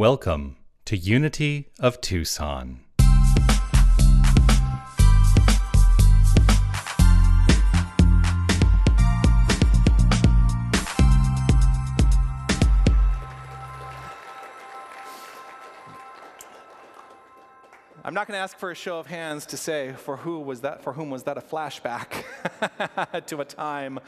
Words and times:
Welcome 0.00 0.56
to 0.86 0.96
Unity 0.96 1.68
of 1.78 2.00
Tucson. 2.00 2.80
I'm 18.10 18.14
not 18.14 18.26
going 18.26 18.36
to 18.38 18.42
ask 18.42 18.58
for 18.58 18.72
a 18.72 18.74
show 18.74 18.98
of 18.98 19.06
hands 19.06 19.46
to 19.46 19.56
say 19.56 19.92
for 19.92 20.16
who 20.16 20.40
was 20.40 20.62
that 20.62 20.82
for 20.82 20.92
whom 20.92 21.10
was 21.10 21.22
that 21.22 21.38
a 21.38 21.40
flashback 21.40 22.24
to 23.26 23.40
a 23.40 23.44
time. 23.44 24.00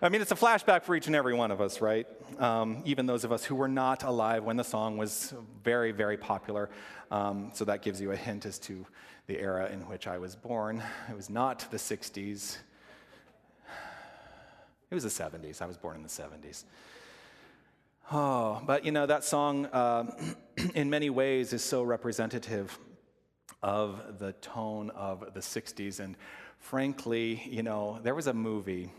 I 0.00 0.08
mean, 0.08 0.22
it's 0.22 0.32
a 0.32 0.34
flashback 0.34 0.84
for 0.84 0.96
each 0.96 1.08
and 1.08 1.14
every 1.14 1.34
one 1.34 1.50
of 1.50 1.60
us, 1.60 1.82
right? 1.82 2.06
Um, 2.38 2.80
even 2.86 3.04
those 3.04 3.22
of 3.22 3.32
us 3.32 3.44
who 3.44 3.54
were 3.54 3.68
not 3.68 4.02
alive 4.02 4.44
when 4.44 4.56
the 4.56 4.64
song 4.64 4.96
was 4.96 5.34
very, 5.62 5.92
very 5.92 6.16
popular. 6.16 6.70
Um, 7.10 7.50
so 7.52 7.66
that 7.66 7.82
gives 7.82 8.00
you 8.00 8.12
a 8.12 8.16
hint 8.16 8.46
as 8.46 8.58
to 8.60 8.86
the 9.26 9.38
era 9.38 9.68
in 9.68 9.80
which 9.80 10.06
I 10.06 10.16
was 10.16 10.34
born. 10.36 10.82
It 11.10 11.14
was 11.14 11.28
not 11.28 11.70
the 11.70 11.76
60s. 11.76 12.56
It 14.90 14.94
was 14.94 15.02
the 15.02 15.10
70s. 15.10 15.60
I 15.60 15.66
was 15.66 15.76
born 15.76 15.96
in 15.96 16.02
the 16.02 16.08
70s. 16.08 16.64
Oh, 18.10 18.62
but 18.66 18.86
you 18.86 18.90
know, 18.90 19.04
that 19.04 19.22
song, 19.22 19.66
uh, 19.66 20.10
in 20.74 20.88
many 20.88 21.10
ways, 21.10 21.52
is 21.52 21.62
so 21.62 21.82
representative 21.82 22.78
of 23.62 24.18
the 24.18 24.32
tone 24.34 24.90
of 24.90 25.34
the 25.34 25.40
60s. 25.40 26.00
And 26.00 26.16
frankly, 26.58 27.42
you 27.48 27.62
know, 27.62 27.98
there 28.02 28.14
was 28.14 28.26
a 28.26 28.34
movie 28.34 28.90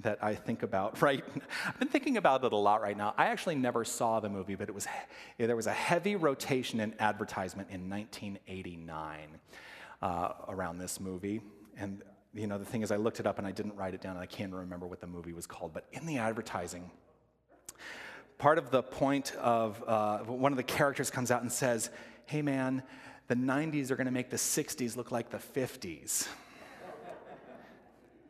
that 0.00 0.18
I 0.22 0.34
think 0.34 0.62
about, 0.62 1.02
right? 1.02 1.24
I've 1.66 1.78
been 1.78 1.88
thinking 1.88 2.16
about 2.16 2.44
it 2.44 2.52
a 2.52 2.56
lot 2.56 2.82
right 2.82 2.96
now. 2.96 3.14
I 3.16 3.26
actually 3.26 3.56
never 3.56 3.84
saw 3.84 4.20
the 4.20 4.28
movie, 4.28 4.54
but 4.54 4.68
it 4.68 4.74
was, 4.74 4.86
there 5.38 5.56
was 5.56 5.66
a 5.66 5.72
heavy 5.72 6.16
rotation 6.16 6.80
in 6.80 6.94
advertisement 6.98 7.68
in 7.70 7.88
1989 7.88 9.38
uh, 10.00 10.32
around 10.48 10.78
this 10.78 11.00
movie. 11.00 11.40
And, 11.76 12.02
you 12.34 12.46
know, 12.46 12.58
the 12.58 12.64
thing 12.64 12.82
is, 12.82 12.90
I 12.90 12.96
looked 12.96 13.20
it 13.20 13.26
up 13.26 13.38
and 13.38 13.46
I 13.46 13.52
didn't 13.52 13.76
write 13.76 13.94
it 13.94 14.00
down, 14.00 14.16
and 14.16 14.22
I 14.22 14.26
can't 14.26 14.52
remember 14.52 14.86
what 14.86 15.00
the 15.00 15.06
movie 15.06 15.32
was 15.32 15.46
called. 15.46 15.72
But 15.72 15.86
in 15.92 16.06
the 16.06 16.18
advertising, 16.18 16.90
part 18.38 18.58
of 18.58 18.70
the 18.70 18.82
point 18.82 19.34
of 19.36 19.82
uh, 19.86 20.18
one 20.18 20.52
of 20.52 20.56
the 20.56 20.62
characters 20.62 21.10
comes 21.10 21.30
out 21.30 21.42
and 21.42 21.52
says, 21.52 21.90
Hey, 22.26 22.40
man, 22.40 22.82
the 23.32 23.38
90s 23.38 23.90
are 23.90 23.96
going 23.96 24.04
to 24.04 24.12
make 24.12 24.28
the 24.28 24.36
60s 24.36 24.94
look 24.94 25.10
like 25.10 25.30
the 25.30 25.38
50s. 25.38 26.28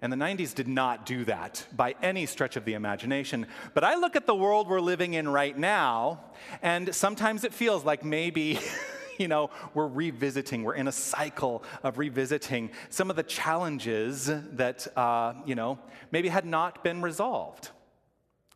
And 0.01 0.13
the 0.13 0.17
90s 0.17 0.55
did 0.55 0.69
not 0.69 1.07
do 1.07 1.25
that 1.25 1.67
by 1.73 1.97
any 2.03 2.25
stretch 2.25 2.55
of 2.55 2.65
the 2.65 2.75
imagination. 2.75 3.49
But 3.75 3.83
I 3.83 3.97
look 3.97 4.15
at 4.15 4.27
the 4.27 4.35
world 4.35 4.69
we're 4.69 4.81
living 4.81 5.15
in 5.15 5.29
right 5.29 5.59
now, 5.59 6.21
and 6.63 6.95
sometimes 6.95 7.43
it 7.43 7.53
feels 7.53 7.85
like 7.85 8.05
maybe. 8.05 8.61
you 9.19 9.29
know, 9.29 9.51
we're 9.75 9.89
revisiting, 9.89 10.63
we're 10.63 10.75
in 10.75 10.89
a 10.89 10.93
cycle 10.93 11.63
of 11.83 11.99
revisiting 11.99 12.71
some 12.89 13.11
of 13.11 13.15
the 13.15 13.23
challenges 13.23 14.27
that, 14.27 14.87
uh, 14.97 15.35
you 15.45 15.55
know, 15.55 15.79
maybe 16.11 16.29
had 16.29 16.47
not 16.47 16.83
been 16.83 17.03
resolved. 17.03 17.69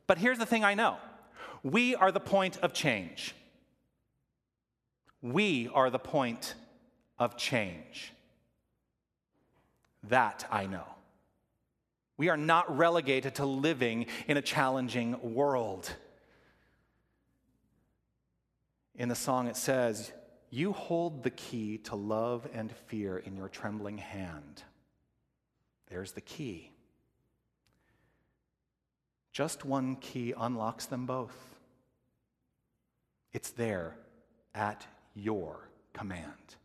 But 0.06 0.16
here's 0.16 0.38
the 0.38 0.46
thing 0.46 0.64
I 0.64 0.74
know 0.74 0.96
we 1.62 1.94
are 1.94 2.10
the 2.10 2.20
point 2.20 2.56
of 2.62 2.72
change. 2.72 3.34
We 5.32 5.68
are 5.74 5.90
the 5.90 5.98
point 5.98 6.54
of 7.18 7.36
change. 7.36 8.12
That 10.04 10.46
I 10.52 10.66
know. 10.66 10.84
We 12.16 12.28
are 12.28 12.36
not 12.36 12.76
relegated 12.78 13.34
to 13.36 13.44
living 13.44 14.06
in 14.28 14.36
a 14.36 14.42
challenging 14.42 15.34
world. 15.34 15.92
In 18.94 19.08
the 19.08 19.16
song, 19.16 19.48
it 19.48 19.56
says, 19.56 20.12
You 20.50 20.72
hold 20.72 21.24
the 21.24 21.30
key 21.30 21.78
to 21.78 21.96
love 21.96 22.46
and 22.54 22.70
fear 22.86 23.18
in 23.18 23.36
your 23.36 23.48
trembling 23.48 23.98
hand. 23.98 24.62
There's 25.88 26.12
the 26.12 26.20
key. 26.20 26.70
Just 29.32 29.64
one 29.64 29.96
key 29.96 30.34
unlocks 30.36 30.86
them 30.86 31.04
both. 31.04 31.36
It's 33.32 33.50
there 33.50 33.96
at 34.54 34.86
your 35.16 35.68
command. 35.92 36.56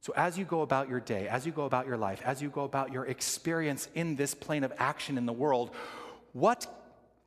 So, 0.00 0.12
as 0.16 0.36
you 0.36 0.44
go 0.44 0.62
about 0.62 0.88
your 0.88 0.98
day, 0.98 1.28
as 1.28 1.46
you 1.46 1.52
go 1.52 1.64
about 1.64 1.86
your 1.86 1.96
life, 1.96 2.20
as 2.24 2.42
you 2.42 2.50
go 2.50 2.64
about 2.64 2.92
your 2.92 3.06
experience 3.06 3.88
in 3.94 4.16
this 4.16 4.34
plane 4.34 4.64
of 4.64 4.72
action 4.78 5.16
in 5.16 5.26
the 5.26 5.32
world, 5.32 5.70
what 6.32 6.66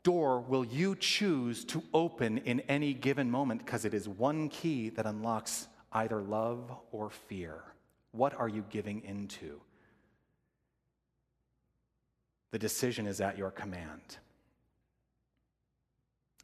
door 0.03 0.41
will 0.41 0.65
you 0.65 0.95
choose 0.95 1.63
to 1.65 1.81
open 1.93 2.39
in 2.39 2.59
any 2.61 2.93
given 2.93 3.31
moment? 3.31 3.65
Because 3.65 3.85
it 3.85 3.93
is 3.93 4.09
one 4.09 4.49
key 4.49 4.89
that 4.89 5.05
unlocks 5.05 5.67
either 5.93 6.21
love 6.21 6.69
or 6.91 7.09
fear. 7.09 7.63
What 8.11 8.33
are 8.37 8.49
you 8.49 8.65
giving 8.69 9.03
into? 9.05 9.61
The 12.51 12.59
decision 12.59 13.07
is 13.07 13.21
at 13.21 13.37
your 13.37 13.51
command. 13.51 14.17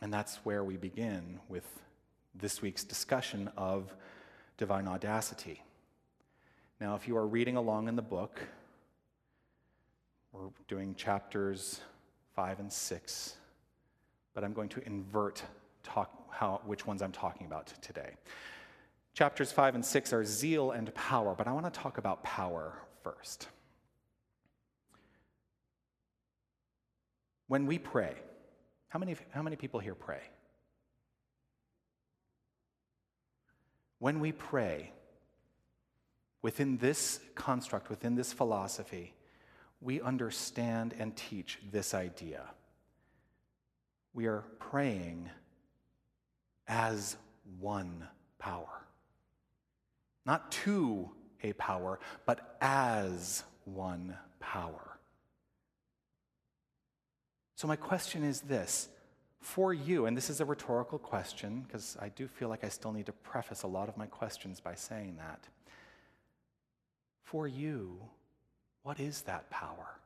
And 0.01 0.13
that's 0.13 0.37
where 0.37 0.63
we 0.63 0.77
begin 0.77 1.39
with 1.49 1.65
this 2.33 2.61
week's 2.61 2.83
discussion 2.83 3.49
of 3.57 3.93
divine 4.57 4.87
audacity. 4.87 5.63
Now, 6.79 6.95
if 6.95 7.07
you 7.07 7.17
are 7.17 7.27
reading 7.27 7.57
along 7.57 7.87
in 7.87 7.95
the 7.95 8.01
book, 8.01 8.41
we're 10.31 10.49
doing 10.67 10.95
chapters 10.95 11.81
five 12.35 12.59
and 12.59 12.71
six, 12.71 13.35
but 14.33 14.43
I'm 14.43 14.53
going 14.53 14.69
to 14.69 14.85
invert 14.85 15.43
talk, 15.83 16.11
how, 16.29 16.61
which 16.65 16.87
ones 16.87 17.01
I'm 17.01 17.11
talking 17.11 17.45
about 17.47 17.67
today. 17.81 18.11
Chapters 19.13 19.51
five 19.51 19.75
and 19.75 19.85
six 19.85 20.13
are 20.13 20.23
zeal 20.23 20.71
and 20.71 20.93
power, 20.95 21.35
but 21.37 21.47
I 21.47 21.51
want 21.51 21.71
to 21.71 21.79
talk 21.79 21.97
about 21.97 22.23
power 22.23 22.73
first. 23.03 23.47
When 27.47 27.65
we 27.65 27.77
pray, 27.77 28.13
how 28.87 28.99
many, 28.99 29.17
how 29.31 29.41
many 29.41 29.57
people 29.57 29.81
here 29.81 29.95
pray? 29.95 30.21
When 34.01 34.19
we 34.19 34.31
pray, 34.31 34.93
within 36.41 36.79
this 36.79 37.19
construct, 37.35 37.87
within 37.91 38.15
this 38.15 38.33
philosophy, 38.33 39.13
we 39.79 40.01
understand 40.01 40.95
and 40.97 41.15
teach 41.15 41.59
this 41.71 41.93
idea. 41.93 42.41
We 44.15 44.25
are 44.25 44.43
praying 44.57 45.29
as 46.67 47.15
one 47.59 48.07
power. 48.39 48.87
Not 50.25 50.51
to 50.63 51.11
a 51.43 51.53
power, 51.53 51.99
but 52.25 52.57
as 52.59 53.43
one 53.65 54.17
power. 54.39 54.97
So, 57.53 57.67
my 57.67 57.75
question 57.75 58.23
is 58.23 58.41
this 58.41 58.89
for 59.41 59.73
you, 59.73 60.05
and 60.05 60.15
this 60.15 60.29
is 60.29 60.39
a 60.39 60.45
rhetorical 60.45 60.99
question 60.99 61.65
because 61.67 61.97
I 61.99 62.09
do 62.09 62.27
feel 62.27 62.47
like 62.47 62.63
I 62.63 62.69
still 62.69 62.91
need 62.91 63.07
to 63.07 63.11
preface 63.11 63.63
a 63.63 63.67
lot 63.67 63.89
of 63.89 63.97
my 63.97 64.05
questions 64.05 64.59
by 64.59 64.75
saying 64.75 65.17
that. 65.17 65.47
For 67.23 67.47
you, 67.47 67.97
what 68.83 68.99
is 68.99 69.23
that 69.23 69.49
power? 69.49 69.97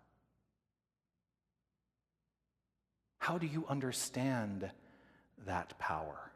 How 3.17 3.37
do 3.37 3.45
you 3.45 3.65
understand 3.67 4.69
that 5.45 5.77
power? 5.79 6.31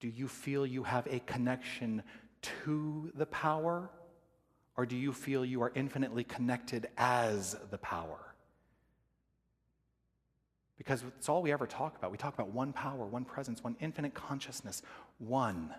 Do 0.00 0.08
you 0.08 0.28
feel 0.28 0.66
you 0.66 0.82
have 0.82 1.06
a 1.06 1.20
connection 1.20 2.02
to 2.42 3.12
the 3.14 3.26
power? 3.26 3.90
Or 4.76 4.84
do 4.84 4.96
you 4.96 5.12
feel 5.12 5.44
you 5.44 5.62
are 5.62 5.72
infinitely 5.74 6.24
connected 6.24 6.88
as 6.96 7.56
the 7.70 7.78
power? 7.78 8.25
Because 10.86 11.02
it's 11.18 11.28
all 11.28 11.42
we 11.42 11.50
ever 11.50 11.66
talk 11.66 11.96
about. 11.96 12.12
We 12.12 12.16
talk 12.16 12.34
about 12.34 12.52
one 12.52 12.72
power, 12.72 13.06
one 13.06 13.24
presence, 13.24 13.64
one 13.64 13.74
infinite 13.80 14.14
consciousness, 14.14 14.82
one 15.18 15.74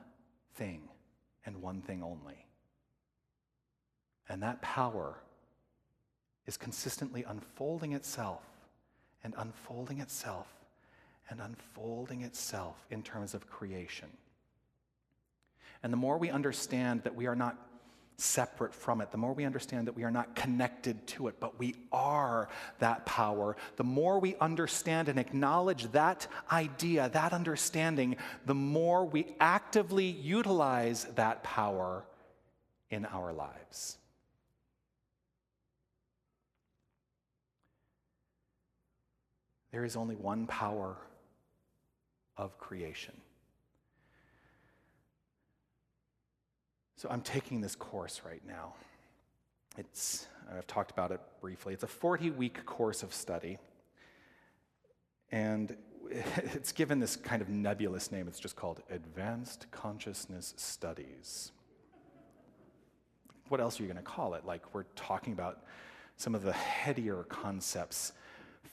thing, 0.55 0.81
and 1.45 1.61
one 1.61 1.81
thing 1.81 2.03
only. 2.03 2.45
And 4.27 4.43
that 4.43 4.61
power 4.61 5.15
is 6.45 6.57
consistently 6.57 7.23
unfolding 7.23 7.93
itself 7.93 8.43
and 9.23 9.33
unfolding 9.37 10.01
itself 10.01 10.47
and 11.29 11.39
unfolding 11.39 12.21
itself 12.21 12.75
in 12.91 13.01
terms 13.01 13.33
of 13.33 13.49
creation. 13.49 14.09
And 15.83 15.93
the 15.93 15.97
more 15.97 16.17
we 16.17 16.29
understand 16.29 17.03
that 17.03 17.15
we 17.15 17.27
are 17.27 17.35
not 17.35 17.55
separate 18.17 18.73
from 18.73 18.99
it, 19.01 19.11
the 19.11 19.17
more 19.17 19.33
we 19.33 19.45
understand 19.45 19.87
that 19.87 19.95
we 19.95 20.03
are 20.03 20.11
not 20.11 20.35
connected 20.35 21.05
to 21.05 21.27
it, 21.27 21.39
but 21.39 21.59
we 21.59 21.75
are 21.91 22.49
that 22.79 23.05
power, 23.05 23.55
the 23.75 23.83
more 23.83 24.19
we 24.19 24.35
understand 24.37 25.07
and 25.07 25.19
acknowledge 25.19 25.91
that 25.91 26.27
idea, 26.51 27.09
that 27.13 27.31
understanding, 27.31 28.15
the 28.45 28.55
more 28.55 29.05
we 29.05 29.27
actively 29.39 30.05
utilize 30.05 31.05
that 31.15 31.43
power 31.43 32.03
in 32.89 33.05
our 33.05 33.33
lives. 33.33 33.97
There 39.71 39.85
is 39.85 39.95
only 39.95 40.15
one 40.15 40.47
power 40.47 40.97
of 42.35 42.57
creation. 42.57 43.13
So 46.97 47.07
I'm 47.11 47.21
taking 47.21 47.61
this 47.61 47.75
course 47.75 48.21
right 48.25 48.41
now. 48.47 48.73
It's, 49.77 50.27
I've 50.51 50.65
talked 50.65 50.89
about 50.89 51.11
it 51.11 51.21
briefly. 51.39 51.75
It's 51.75 51.83
a 51.83 51.87
40 51.87 52.31
week 52.31 52.65
course 52.65 53.03
of 53.03 53.13
study. 53.13 53.59
And 55.31 55.77
it's 56.09 56.71
given 56.71 56.99
this 56.99 57.15
kind 57.15 57.43
of 57.43 57.49
nebulous 57.49 58.11
name. 58.11 58.27
It's 58.27 58.39
just 58.39 58.55
called 58.55 58.81
Advanced 58.89 59.67
Consciousness 59.69 60.55
Studies. 60.57 61.51
What 63.49 63.61
else 63.61 63.79
are 63.79 63.83
you 63.83 63.89
going 63.89 64.03
to 64.03 64.03
call 64.03 64.33
it? 64.33 64.43
Like, 64.43 64.73
we're 64.73 64.85
talking 64.95 65.33
about 65.33 65.63
some 66.17 66.33
of 66.33 66.41
the 66.41 66.51
headier 66.51 67.23
concepts 67.29 68.11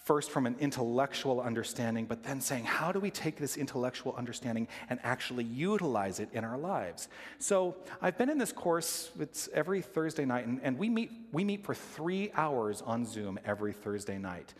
first 0.03 0.31
from 0.31 0.47
an 0.47 0.57
intellectual 0.61 1.41
understanding, 1.41 2.07
but 2.07 2.23
then 2.23 2.41
saying, 2.41 2.65
how 2.65 2.93
do 2.93 3.01
we 3.01 3.11
take 3.11 3.37
this 3.37 3.57
intellectual 3.57 4.15
understanding 4.17 4.69
and 4.91 4.99
actually 5.03 5.45
utilize 5.45 6.21
it 6.21 6.29
in 6.33 6.45
our 6.45 6.59
lives? 6.59 7.09
So 7.39 7.77
I've 8.03 8.19
been 8.19 8.31
in 8.31 8.39
this 8.39 8.53
course, 8.53 9.11
it's 9.19 9.49
every 9.55 9.83
Thursday 9.83 10.25
night, 10.25 10.47
and, 10.47 10.61
and 10.63 10.79
we, 10.79 10.89
meet, 10.89 11.11
we 11.33 11.45
meet 11.45 11.65
for 11.65 11.75
three 11.75 12.31
hours 12.35 12.83
on 12.83 13.05
Zoom 13.07 13.39
every 13.45 13.73
Thursday 13.73 14.19
night. 14.19 14.55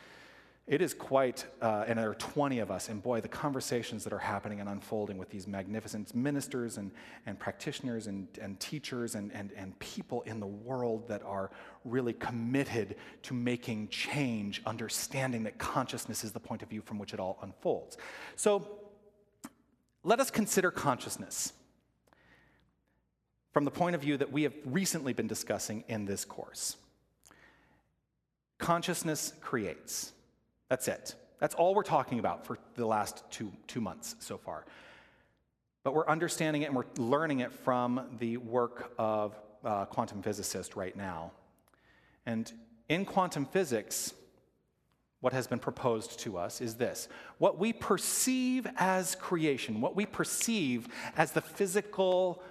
It 0.67 0.81
is 0.81 0.95
quite, 0.95 1.45
uh, 1.61 1.85
and 1.87 1.99
there 1.99 2.09
are 2.09 2.15
20 2.15 2.59
of 2.61 2.71
us, 2.71 2.89
and 2.89 3.03
boy, 3.03 3.21
the 3.21 3.29
conversations 3.29 4.03
that 4.05 4.15
are 4.15 4.19
happening 4.19 4.61
and 4.61 4.69
unfolding 4.69 5.19
with 5.19 5.29
these 5.29 5.47
magnificent 5.47 6.15
ministers 6.15 6.79
and, 6.79 6.91
and 7.27 7.39
practitioners 7.39 8.07
and, 8.07 8.27
and 8.41 8.59
teachers 8.61 9.15
and, 9.15 9.31
and, 9.35 9.53
and 9.57 9.79
people 9.79 10.23
in 10.23 10.41
the 10.41 10.47
world 10.47 11.07
that 11.09 11.23
are 11.23 11.51
really 11.85 12.15
committed 12.15 12.97
to 13.25 13.35
making 13.35 13.89
change, 13.89 14.63
understanding 14.65 15.43
that 15.43 15.59
consciousness 15.59 16.25
is 16.25 16.33
the 16.33 16.41
point 16.41 16.63
of 16.63 16.71
view 16.71 16.81
from 16.81 16.99
which 16.99 17.13
it 17.13 17.21
all 17.21 17.39
unfolds. 17.43 17.99
So 18.35 18.67
let 20.03 20.19
us 20.19 20.31
consider 20.31 20.71
consciousness 20.71 21.53
from 23.53 23.67
the 23.67 23.71
point 23.71 23.95
of 23.95 24.01
view 24.01 24.17
that 24.17 24.33
we 24.33 24.45
have 24.45 24.55
recently 24.65 25.13
been 25.13 25.27
discussing 25.27 25.85
in 25.89 26.07
this 26.07 26.25
course. 26.25 26.77
Consciousness 28.59 29.35
creates. 29.43 30.13
That's 30.69 30.89
it. 30.89 31.15
That's 31.39 31.55
all 31.55 31.75
we're 31.75 31.83
talking 31.83 32.19
about 32.19 32.47
for 32.47 32.59
the 32.75 32.87
last 32.87 33.23
two, 33.31 33.53
two 33.67 33.81
months 33.81 34.17
so 34.19 34.39
far. 34.39 34.65
But 35.83 35.95
we're 35.95 36.09
understanding 36.09 36.63
it 36.63 36.67
and 36.67 36.77
we're 36.77 36.85
learning 36.97 37.41
it 37.41 37.53
from 37.53 38.17
the 38.19 38.39
work 38.39 38.93
of 38.99 39.39
uh, 39.65 39.85
quantum 39.85 40.23
physicists 40.23 40.77
right 40.77 40.97
now. 40.97 41.33
And 42.25 42.51
in 42.89 43.05
quantum 43.05 43.45
physics, 43.45 44.15
what 45.21 45.33
has 45.33 45.47
been 45.47 45.59
proposed 45.59 46.19
to 46.21 46.37
us 46.37 46.61
is 46.61 46.75
this 46.75 47.09
what 47.39 47.59
we 47.59 47.73
perceive 47.73 48.67
as 48.77 49.15
creation, 49.15 49.81
what 49.81 49.97
we 49.97 50.07
perceive 50.07 50.89
as 51.17 51.33
the 51.33 51.41
physical 51.41 52.43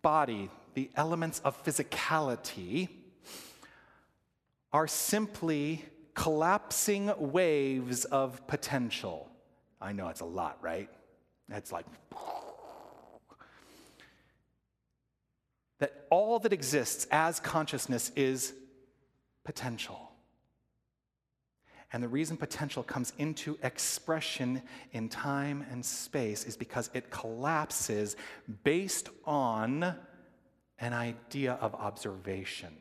body, 0.00 0.50
the 0.74 0.90
elements 0.96 1.40
of 1.44 1.62
physicality, 1.64 2.88
are 4.72 4.86
simply 4.86 5.84
collapsing 6.14 7.12
waves 7.18 8.04
of 8.06 8.46
potential. 8.46 9.30
I 9.80 9.92
know 9.92 10.08
it's 10.08 10.20
a 10.20 10.26
lot, 10.26 10.58
right? 10.60 10.88
It's 11.50 11.72
like 11.72 11.86
that 15.78 16.06
all 16.10 16.38
that 16.38 16.52
exists 16.52 17.06
as 17.10 17.40
consciousness 17.40 18.12
is 18.14 18.54
potential. 19.44 20.12
And 21.92 22.02
the 22.02 22.08
reason 22.08 22.36
potential 22.36 22.82
comes 22.82 23.12
into 23.18 23.58
expression 23.62 24.62
in 24.92 25.08
time 25.10 25.66
and 25.70 25.84
space 25.84 26.44
is 26.44 26.56
because 26.56 26.88
it 26.94 27.10
collapses 27.10 28.16
based 28.64 29.10
on 29.26 29.94
an 30.78 30.92
idea 30.94 31.58
of 31.60 31.74
observation 31.74 32.74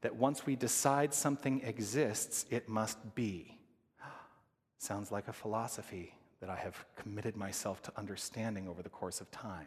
that 0.00 0.16
once 0.16 0.46
we 0.46 0.56
decide 0.56 1.12
something 1.12 1.60
exists, 1.64 2.46
it 2.50 2.68
must 2.68 3.14
be. 3.14 3.58
Sounds 4.78 5.10
like 5.10 5.28
a 5.28 5.32
philosophy 5.32 6.14
that 6.40 6.50
I 6.50 6.56
have 6.56 6.84
committed 6.96 7.36
myself 7.36 7.82
to 7.82 7.92
understanding 7.96 8.68
over 8.68 8.82
the 8.82 8.88
course 8.88 9.20
of 9.20 9.30
time. 9.30 9.66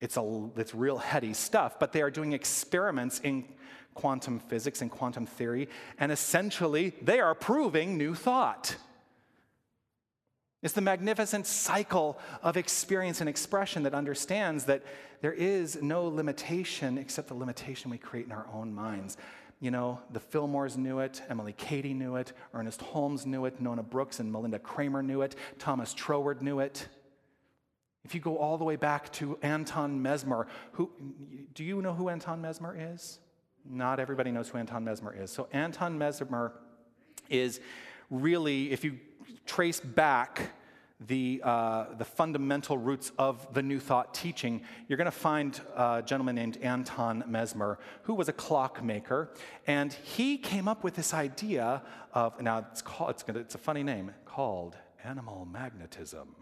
It's, 0.00 0.16
a, 0.18 0.50
it's 0.56 0.74
real 0.74 0.98
heady 0.98 1.32
stuff, 1.32 1.78
but 1.78 1.92
they 1.92 2.02
are 2.02 2.10
doing 2.10 2.34
experiments 2.34 3.20
in 3.20 3.46
quantum 3.94 4.38
physics 4.40 4.82
and 4.82 4.90
quantum 4.90 5.24
theory, 5.24 5.68
and 5.98 6.12
essentially 6.12 6.92
they 7.00 7.20
are 7.20 7.34
proving 7.34 7.96
new 7.96 8.14
thought. 8.14 8.76
It's 10.64 10.72
the 10.72 10.80
magnificent 10.80 11.46
cycle 11.46 12.18
of 12.42 12.56
experience 12.56 13.20
and 13.20 13.28
expression 13.28 13.82
that 13.82 13.92
understands 13.92 14.64
that 14.64 14.82
there 15.20 15.34
is 15.34 15.82
no 15.82 16.06
limitation 16.06 16.96
except 16.96 17.28
the 17.28 17.34
limitation 17.34 17.90
we 17.90 17.98
create 17.98 18.24
in 18.24 18.32
our 18.32 18.46
own 18.50 18.74
minds. 18.74 19.18
You 19.60 19.70
know, 19.70 20.00
the 20.10 20.20
Fillmores 20.20 20.78
knew 20.78 21.00
it, 21.00 21.20
Emily 21.28 21.52
Cady 21.52 21.92
knew 21.92 22.16
it, 22.16 22.32
Ernest 22.54 22.80
Holmes 22.80 23.26
knew 23.26 23.44
it, 23.44 23.60
Nona 23.60 23.82
Brooks 23.82 24.20
and 24.20 24.32
Malinda 24.32 24.60
Cramer 24.60 25.02
knew 25.02 25.20
it, 25.20 25.36
Thomas 25.58 25.92
Troward 25.92 26.40
knew 26.40 26.60
it. 26.60 26.88
If 28.02 28.14
you 28.14 28.22
go 28.22 28.38
all 28.38 28.56
the 28.56 28.64
way 28.64 28.76
back 28.76 29.12
to 29.14 29.38
Anton 29.42 30.00
Mesmer, 30.00 30.46
who 30.72 30.90
do 31.52 31.62
you 31.62 31.82
know 31.82 31.92
who 31.92 32.08
Anton 32.08 32.40
Mesmer 32.40 32.74
is? 32.78 33.18
Not 33.68 34.00
everybody 34.00 34.30
knows 34.30 34.48
who 34.48 34.56
Anton 34.56 34.82
Mesmer 34.82 35.14
is. 35.14 35.30
So 35.30 35.46
Anton 35.52 35.98
Mesmer 35.98 36.52
is 37.28 37.60
really, 38.10 38.72
if 38.72 38.82
you 38.84 38.98
trace 39.46 39.80
back 39.80 40.52
the, 41.00 41.40
uh, 41.44 41.86
the 41.98 42.04
fundamental 42.04 42.78
roots 42.78 43.12
of 43.18 43.52
the 43.52 43.62
New 43.62 43.80
Thought 43.80 44.14
teaching, 44.14 44.62
you're 44.88 44.96
going 44.96 45.06
to 45.06 45.10
find 45.10 45.60
a 45.76 46.02
gentleman 46.04 46.34
named 46.34 46.56
Anton 46.58 47.24
Mesmer, 47.26 47.78
who 48.04 48.14
was 48.14 48.28
a 48.28 48.32
clockmaker, 48.32 49.30
and 49.66 49.92
he 49.92 50.38
came 50.38 50.68
up 50.68 50.84
with 50.84 50.94
this 50.94 51.12
idea 51.12 51.82
of 52.12 52.40
now 52.40 52.64
it's 52.70 52.82
called 52.82 53.10
it's, 53.10 53.24
it's 53.28 53.54
a 53.54 53.58
funny 53.58 53.82
name 53.82 54.12
called 54.24 54.76
animal 55.02 55.46
magnetism, 55.50 56.34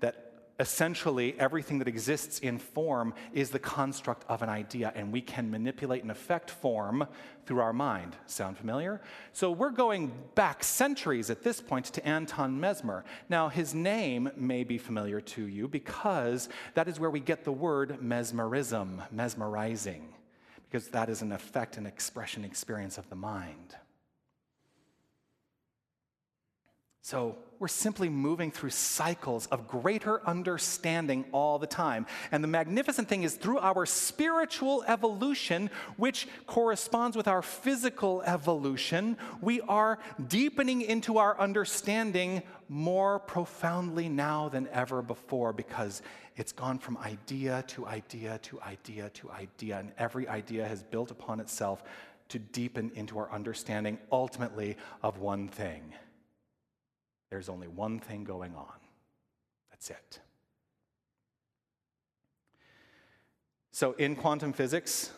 that 0.00 0.33
essentially 0.60 1.34
everything 1.38 1.78
that 1.80 1.88
exists 1.88 2.38
in 2.38 2.58
form 2.58 3.12
is 3.32 3.50
the 3.50 3.58
construct 3.58 4.24
of 4.28 4.42
an 4.42 4.48
idea, 4.48 4.92
and 4.94 5.12
we 5.12 5.20
can 5.20 5.50
manipulate 5.50 6.02
and 6.02 6.10
affect 6.10 6.50
form 6.50 7.06
through 7.44 7.60
our 7.60 7.72
mind. 7.72 8.16
Sound 8.26 8.56
familiar? 8.56 9.00
So 9.32 9.50
we're 9.50 9.70
going 9.70 10.12
back 10.34 10.62
centuries 10.62 11.28
at 11.28 11.42
this 11.42 11.60
point 11.60 11.86
to 11.86 12.06
Anton 12.06 12.58
Mesmer. 12.60 13.04
Now, 13.28 13.48
his 13.48 13.74
name 13.74 14.30
may 14.36 14.64
be 14.64 14.78
familiar 14.78 15.20
to 15.20 15.46
you 15.46 15.66
because 15.66 16.48
that 16.74 16.88
is 16.88 17.00
where 17.00 17.10
we 17.10 17.20
get 17.20 17.44
the 17.44 17.52
word 17.52 18.00
mesmerism, 18.00 19.02
mesmerizing, 19.10 20.14
because 20.70 20.88
that 20.88 21.08
is 21.08 21.20
an 21.20 21.32
effect 21.32 21.76
and 21.76 21.86
expression 21.86 22.44
experience 22.44 22.96
of 22.96 23.08
the 23.10 23.16
mind. 23.16 23.76
So 27.02 27.36
we're 27.58 27.68
simply 27.68 28.08
moving 28.08 28.50
through 28.50 28.70
cycles 28.70 29.46
of 29.46 29.68
greater 29.68 30.26
understanding 30.26 31.24
all 31.32 31.58
the 31.58 31.66
time. 31.66 32.06
And 32.32 32.42
the 32.42 32.48
magnificent 32.48 33.08
thing 33.08 33.22
is, 33.22 33.36
through 33.36 33.58
our 33.58 33.86
spiritual 33.86 34.84
evolution, 34.86 35.70
which 35.96 36.28
corresponds 36.46 37.16
with 37.16 37.28
our 37.28 37.42
physical 37.42 38.22
evolution, 38.22 39.16
we 39.40 39.60
are 39.62 39.98
deepening 40.28 40.82
into 40.82 41.18
our 41.18 41.38
understanding 41.38 42.42
more 42.68 43.18
profoundly 43.18 44.08
now 44.08 44.48
than 44.48 44.68
ever 44.68 45.02
before 45.02 45.52
because 45.52 46.02
it's 46.36 46.52
gone 46.52 46.78
from 46.78 46.96
idea 46.98 47.64
to 47.68 47.86
idea 47.86 48.38
to 48.38 48.60
idea 48.62 49.08
to 49.10 49.30
idea, 49.30 49.78
and 49.78 49.92
every 49.98 50.26
idea 50.26 50.66
has 50.66 50.82
built 50.82 51.10
upon 51.10 51.40
itself 51.40 51.84
to 52.28 52.38
deepen 52.38 52.90
into 52.94 53.18
our 53.18 53.30
understanding 53.30 53.98
ultimately 54.10 54.76
of 55.02 55.18
one 55.18 55.46
thing 55.46 55.92
there's 57.34 57.48
only 57.48 57.66
one 57.66 57.98
thing 57.98 58.22
going 58.22 58.54
on. 58.54 58.78
That's 59.72 59.90
it. 59.90 60.20
So, 63.72 63.90
in 63.94 64.14
quantum 64.14 64.52
physics, 64.52 65.10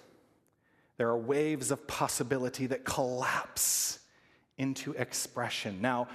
there 0.96 1.08
are 1.10 1.18
waves 1.18 1.70
of 1.70 1.86
possibility 1.86 2.66
that 2.68 2.86
collapse 2.86 3.98
into 4.56 4.92
expression. 4.92 5.82
Now, 5.82 6.08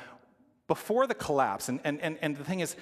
before 0.67 1.05
the 1.05 1.13
collapse, 1.13 1.69
and, 1.69 1.79
and, 1.83 2.01
and, 2.01 2.17
and 2.23 2.35
the 2.35 2.43
thing 2.45 2.61
is, 2.61 2.75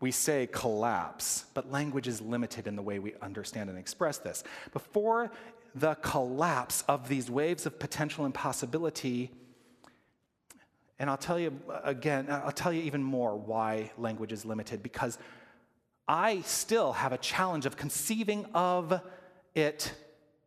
we 0.00 0.12
say 0.12 0.48
collapse, 0.52 1.46
but 1.54 1.72
language 1.72 2.06
is 2.06 2.20
limited 2.20 2.68
in 2.68 2.76
the 2.76 2.82
way 2.82 3.00
we 3.00 3.14
understand 3.20 3.68
and 3.68 3.76
express 3.76 4.18
this. 4.18 4.44
Before 4.72 5.32
the 5.74 5.96
collapse 5.96 6.84
of 6.86 7.08
these 7.08 7.28
waves 7.28 7.66
of 7.66 7.80
potential 7.80 8.24
and 8.24 8.32
possibility, 8.32 9.32
and 10.98 11.10
I'll 11.10 11.16
tell 11.16 11.38
you 11.38 11.58
again, 11.82 12.26
I'll 12.30 12.52
tell 12.52 12.72
you 12.72 12.82
even 12.82 13.02
more 13.02 13.36
why 13.36 13.90
language 13.98 14.32
is 14.32 14.44
limited 14.44 14.82
because 14.82 15.18
I 16.06 16.42
still 16.42 16.92
have 16.92 17.12
a 17.12 17.18
challenge 17.18 17.66
of 17.66 17.76
conceiving 17.76 18.46
of 18.54 19.00
it, 19.54 19.92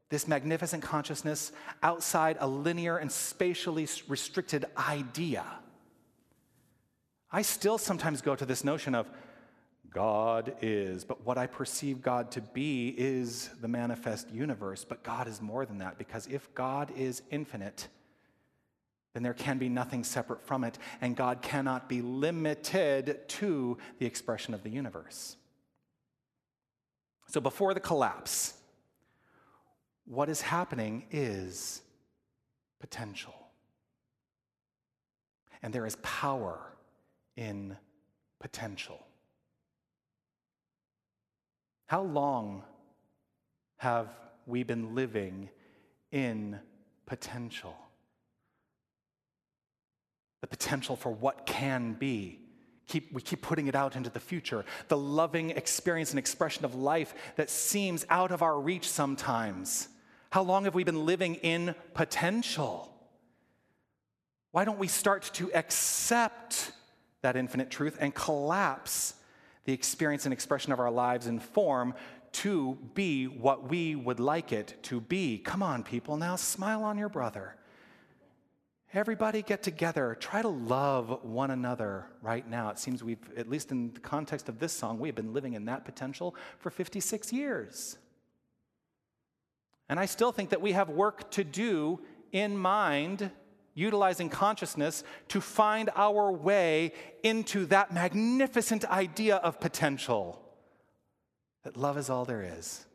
this 0.09 0.27
magnificent 0.27 0.83
consciousness, 0.83 1.51
outside 1.83 2.37
a 2.39 2.47
linear 2.47 2.97
and 2.97 3.11
spatially 3.11 3.87
restricted 4.07 4.65
idea. 4.77 5.43
I 7.31 7.41
still 7.41 7.77
sometimes 7.77 8.21
go 8.21 8.35
to 8.35 8.45
this 8.45 8.63
notion 8.63 8.95
of 8.95 9.09
God 9.89 10.55
is, 10.61 11.03
but 11.03 11.25
what 11.25 11.37
I 11.37 11.47
perceive 11.47 12.01
God 12.01 12.31
to 12.31 12.41
be 12.41 12.93
is 12.97 13.49
the 13.61 13.67
manifest 13.67 14.29
universe. 14.29 14.85
But 14.85 15.03
God 15.03 15.27
is 15.27 15.41
more 15.41 15.65
than 15.65 15.79
that 15.79 15.97
because 15.97 16.27
if 16.27 16.53
God 16.53 16.91
is 16.95 17.21
infinite, 17.31 17.87
then 19.17 19.23
there 19.23 19.33
can 19.33 19.57
be 19.57 19.67
nothing 19.67 20.03
separate 20.03 20.43
from 20.43 20.63
it, 20.63 20.77
and 21.01 21.15
God 21.15 21.41
cannot 21.41 21.89
be 21.89 22.03
limited 22.03 23.27
to 23.29 23.79
the 23.97 24.05
expression 24.05 24.53
of 24.53 24.61
the 24.61 24.69
universe. 24.69 25.37
So 27.25 27.41
before 27.41 27.73
the 27.73 27.79
collapse, 27.79 28.53
what 30.05 30.29
is 30.29 30.41
happening 30.41 31.07
is 31.09 31.81
potential. 32.79 33.33
And 35.63 35.73
there 35.73 35.87
is 35.87 35.97
power 36.03 36.59
in 37.35 37.75
potential. 38.39 39.03
How 41.87 42.03
long 42.03 42.61
have 43.77 44.09
we 44.45 44.61
been 44.61 44.93
living 44.93 45.49
in 46.11 46.59
potential? 47.07 47.75
The 50.41 50.47
potential 50.47 50.95
for 50.95 51.11
what 51.11 51.45
can 51.45 51.93
be. 51.93 52.39
Keep, 52.87 53.13
we 53.13 53.21
keep 53.21 53.41
putting 53.41 53.67
it 53.67 53.75
out 53.75 53.95
into 53.95 54.09
the 54.09 54.19
future. 54.19 54.63
The 54.87 54.97
loving 54.97 55.49
experience 55.51 56.11
and 56.11 56.19
expression 56.19 56.63
of 56.63 56.73
life 56.75 57.13
that 57.35 57.49
seems 57.49 58.05
out 58.09 58.31
of 58.31 58.41
our 58.41 58.59
reach 58.59 58.87
sometimes. 58.87 59.89
How 60.29 60.43
long 60.43 60.65
have 60.65 60.75
we 60.75 60.83
been 60.83 61.05
living 61.05 61.35
in 61.35 61.75
potential? 61.93 62.93
Why 64.51 64.65
don't 64.65 64.79
we 64.79 64.87
start 64.87 65.29
to 65.33 65.53
accept 65.53 66.71
that 67.21 67.35
infinite 67.35 67.69
truth 67.69 67.97
and 67.99 68.13
collapse 68.13 69.15
the 69.65 69.73
experience 69.73 70.25
and 70.25 70.33
expression 70.33 70.71
of 70.71 70.79
our 70.79 70.91
lives 70.91 71.27
in 71.27 71.39
form 71.39 71.93
to 72.31 72.77
be 72.93 73.25
what 73.25 73.69
we 73.69 73.95
would 73.95 74.19
like 74.19 74.53
it 74.53 74.75
to 74.83 75.01
be? 75.01 75.39
Come 75.39 75.61
on, 75.61 75.83
people, 75.83 76.15
now 76.15 76.37
smile 76.37 76.83
on 76.83 76.97
your 76.97 77.09
brother. 77.09 77.55
Everybody 78.93 79.41
get 79.41 79.63
together. 79.63 80.15
Try 80.19 80.41
to 80.41 80.47
love 80.47 81.19
one 81.23 81.51
another 81.51 82.05
right 82.21 82.47
now. 82.47 82.69
It 82.69 82.79
seems 82.79 83.03
we've, 83.03 83.19
at 83.35 83.49
least 83.49 83.71
in 83.71 83.93
the 83.93 83.99
context 83.99 84.47
of 84.47 84.59
this 84.59 84.71
song, 84.71 84.97
we 84.97 85.09
have 85.09 85.15
been 85.15 85.33
living 85.33 85.53
in 85.53 85.65
that 85.65 85.83
potential 85.83 86.35
for 86.59 86.69
56 86.69 87.33
years. 87.33 87.97
And 89.89 89.99
I 89.99 90.05
still 90.05 90.31
think 90.31 90.51
that 90.51 90.61
we 90.61 90.71
have 90.71 90.89
work 90.89 91.29
to 91.31 91.43
do 91.43 91.99
in 92.31 92.57
mind, 92.57 93.29
utilizing 93.73 94.29
consciousness 94.29 95.03
to 95.29 95.41
find 95.41 95.89
our 95.95 96.31
way 96.31 96.93
into 97.23 97.65
that 97.67 97.93
magnificent 97.93 98.85
idea 98.85 99.35
of 99.37 99.59
potential 99.59 100.41
that 101.63 101.75
love 101.75 101.97
is 101.97 102.09
all 102.09 102.23
there 102.23 102.41
is. 102.57 102.85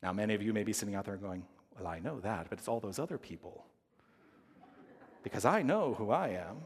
Now, 0.00 0.12
many 0.12 0.34
of 0.34 0.42
you 0.42 0.52
may 0.52 0.62
be 0.62 0.72
sitting 0.72 0.94
out 0.94 1.06
there 1.06 1.16
going, 1.16 1.44
Well, 1.76 1.86
I 1.86 1.98
know 1.98 2.20
that, 2.20 2.46
but 2.48 2.58
it's 2.58 2.68
all 2.68 2.80
those 2.80 2.98
other 2.98 3.18
people. 3.18 3.64
Because 5.22 5.44
I 5.44 5.62
know 5.62 5.94
who 5.94 6.10
I 6.10 6.28
am. 6.28 6.58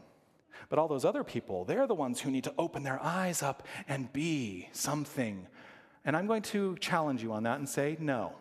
But 0.67 0.77
all 0.77 0.87
those 0.87 1.05
other 1.05 1.23
people, 1.23 1.63
they're 1.65 1.87
the 1.87 1.95
ones 1.95 2.19
who 2.19 2.29
need 2.29 2.43
to 2.43 2.53
open 2.57 2.83
their 2.83 3.01
eyes 3.01 3.41
up 3.41 3.65
and 3.87 4.11
be 4.11 4.69
something 4.71 5.47
and 6.05 6.15
I'm 6.15 6.27
going 6.27 6.41
to 6.43 6.75
challenge 6.77 7.21
you 7.21 7.33
on 7.33 7.43
that 7.43 7.59
and 7.59 7.67
say, 7.67 7.97
no. 7.99 8.33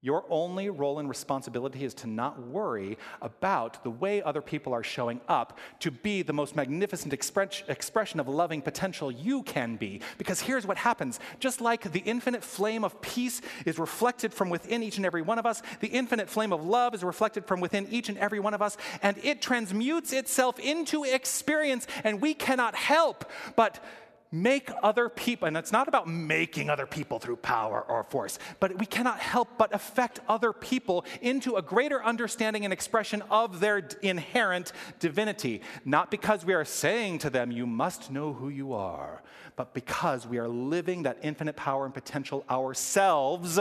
Your 0.00 0.24
only 0.30 0.70
role 0.70 1.00
and 1.00 1.08
responsibility 1.08 1.84
is 1.84 1.92
to 1.94 2.06
not 2.06 2.40
worry 2.40 2.96
about 3.20 3.82
the 3.82 3.90
way 3.90 4.22
other 4.22 4.40
people 4.40 4.72
are 4.72 4.84
showing 4.84 5.20
up 5.26 5.58
to 5.80 5.90
be 5.90 6.22
the 6.22 6.32
most 6.32 6.54
magnificent 6.54 7.12
expression 7.12 8.20
of 8.20 8.28
loving 8.28 8.62
potential 8.62 9.10
you 9.10 9.42
can 9.42 9.74
be. 9.74 10.00
Because 10.16 10.40
here's 10.40 10.64
what 10.64 10.76
happens 10.76 11.18
just 11.40 11.60
like 11.60 11.90
the 11.90 11.98
infinite 12.00 12.44
flame 12.44 12.84
of 12.84 13.00
peace 13.00 13.40
is 13.66 13.80
reflected 13.80 14.32
from 14.32 14.50
within 14.50 14.84
each 14.84 14.98
and 14.98 15.06
every 15.06 15.22
one 15.22 15.38
of 15.38 15.46
us, 15.46 15.62
the 15.80 15.88
infinite 15.88 16.30
flame 16.30 16.52
of 16.52 16.64
love 16.64 16.94
is 16.94 17.02
reflected 17.02 17.44
from 17.44 17.60
within 17.60 17.88
each 17.90 18.08
and 18.08 18.18
every 18.18 18.38
one 18.38 18.54
of 18.54 18.62
us, 18.62 18.76
and 19.02 19.18
it 19.24 19.42
transmutes 19.42 20.12
itself 20.12 20.60
into 20.60 21.02
experience, 21.02 21.88
and 22.04 22.20
we 22.20 22.34
cannot 22.34 22.76
help 22.76 23.28
but 23.56 23.82
make 24.30 24.70
other 24.82 25.08
people, 25.08 25.48
and 25.48 25.56
it's 25.56 25.72
not 25.72 25.88
about 25.88 26.06
making 26.06 26.68
other 26.68 26.86
people 26.86 27.18
through 27.18 27.36
power 27.36 27.82
or 27.88 28.04
force, 28.04 28.38
but 28.60 28.78
we 28.78 28.86
cannot 28.86 29.18
help 29.18 29.48
but 29.56 29.74
affect 29.74 30.20
other 30.28 30.52
people 30.52 31.04
into 31.20 31.56
a 31.56 31.62
greater 31.62 32.02
understanding 32.04 32.64
and 32.64 32.72
expression 32.72 33.22
of 33.30 33.60
their 33.60 33.88
inherent 34.02 34.72
divinity. 34.98 35.62
Not 35.84 36.10
because 36.10 36.44
we 36.44 36.54
are 36.54 36.64
saying 36.64 37.18
to 37.20 37.30
them, 37.30 37.50
you 37.50 37.66
must 37.66 38.10
know 38.10 38.32
who 38.32 38.48
you 38.48 38.74
are, 38.74 39.22
but 39.56 39.74
because 39.74 40.26
we 40.26 40.38
are 40.38 40.48
living 40.48 41.02
that 41.02 41.18
infinite 41.22 41.56
power 41.56 41.84
and 41.84 41.94
potential 41.94 42.44
ourselves. 42.50 43.58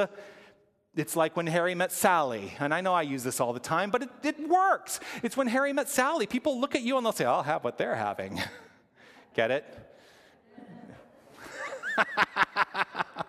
It's 0.95 1.15
like 1.15 1.37
when 1.37 1.47
Harry 1.47 1.75
met 1.75 1.91
Sally. 1.91 2.53
And 2.59 2.73
I 2.73 2.81
know 2.81 2.93
I 2.93 3.03
use 3.03 3.23
this 3.23 3.39
all 3.39 3.53
the 3.53 3.59
time, 3.59 3.91
but 3.91 4.01
it, 4.01 4.09
it 4.23 4.49
works. 4.49 4.99
It's 5.21 5.37
when 5.37 5.47
Harry 5.47 5.71
met 5.71 5.89
Sally. 5.89 6.25
People 6.25 6.59
look 6.59 6.75
at 6.75 6.81
you 6.81 6.97
and 6.97 7.05
they'll 7.05 7.13
say, 7.13 7.25
I'll 7.25 7.43
have 7.43 7.63
what 7.63 7.77
they're 7.77 7.95
having. 7.95 8.41
Get 9.35 9.51
it? 9.51 9.86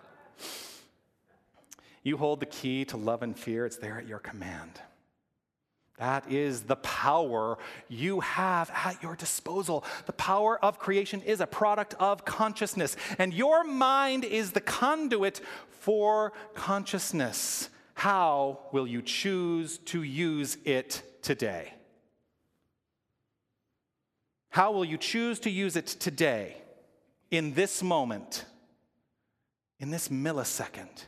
you 2.03 2.17
hold 2.17 2.39
the 2.39 2.45
key 2.45 2.85
to 2.85 2.97
love 2.97 3.23
and 3.23 3.37
fear, 3.37 3.65
it's 3.65 3.77
there 3.77 3.97
at 3.97 4.07
your 4.07 4.19
command. 4.19 4.81
That 5.99 6.31
is 6.31 6.61
the 6.63 6.77
power 6.77 7.57
you 7.89 8.21
have 8.21 8.71
at 8.73 9.03
your 9.03 9.17
disposal. 9.17 9.83
The 10.05 10.13
power 10.13 10.63
of 10.63 10.79
creation 10.79 11.21
is 11.21 11.41
a 11.41 11.47
product 11.47 11.93
of 11.99 12.23
consciousness, 12.23 12.95
and 13.17 13.33
your 13.33 13.65
mind 13.65 14.23
is 14.23 14.53
the 14.53 14.61
conduit 14.61 15.41
for 15.67 16.31
consciousness. 16.55 17.69
How 17.95 18.59
will 18.71 18.87
you 18.87 19.01
choose 19.01 19.77
to 19.79 20.03
use 20.03 20.57
it 20.63 21.03
today? 21.21 21.73
How 24.51 24.71
will 24.71 24.85
you 24.85 24.97
choose 24.97 25.39
to 25.41 25.49
use 25.49 25.75
it 25.75 25.87
today, 25.87 26.55
in 27.29 27.53
this 27.53 27.83
moment? 27.83 28.45
In 29.79 29.91
this 29.91 30.09
millisecond. 30.09 31.05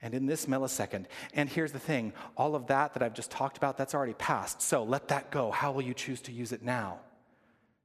And 0.00 0.14
in 0.14 0.26
this 0.26 0.46
millisecond. 0.46 1.06
And 1.34 1.48
here's 1.48 1.72
the 1.72 1.78
thing 1.78 2.12
all 2.36 2.54
of 2.54 2.68
that 2.68 2.94
that 2.94 3.02
I've 3.02 3.14
just 3.14 3.30
talked 3.30 3.56
about, 3.56 3.76
that's 3.76 3.94
already 3.94 4.14
passed. 4.14 4.62
So 4.62 4.84
let 4.84 5.08
that 5.08 5.30
go. 5.30 5.50
How 5.50 5.72
will 5.72 5.82
you 5.82 5.94
choose 5.94 6.20
to 6.22 6.32
use 6.32 6.52
it 6.52 6.62
now? 6.62 7.00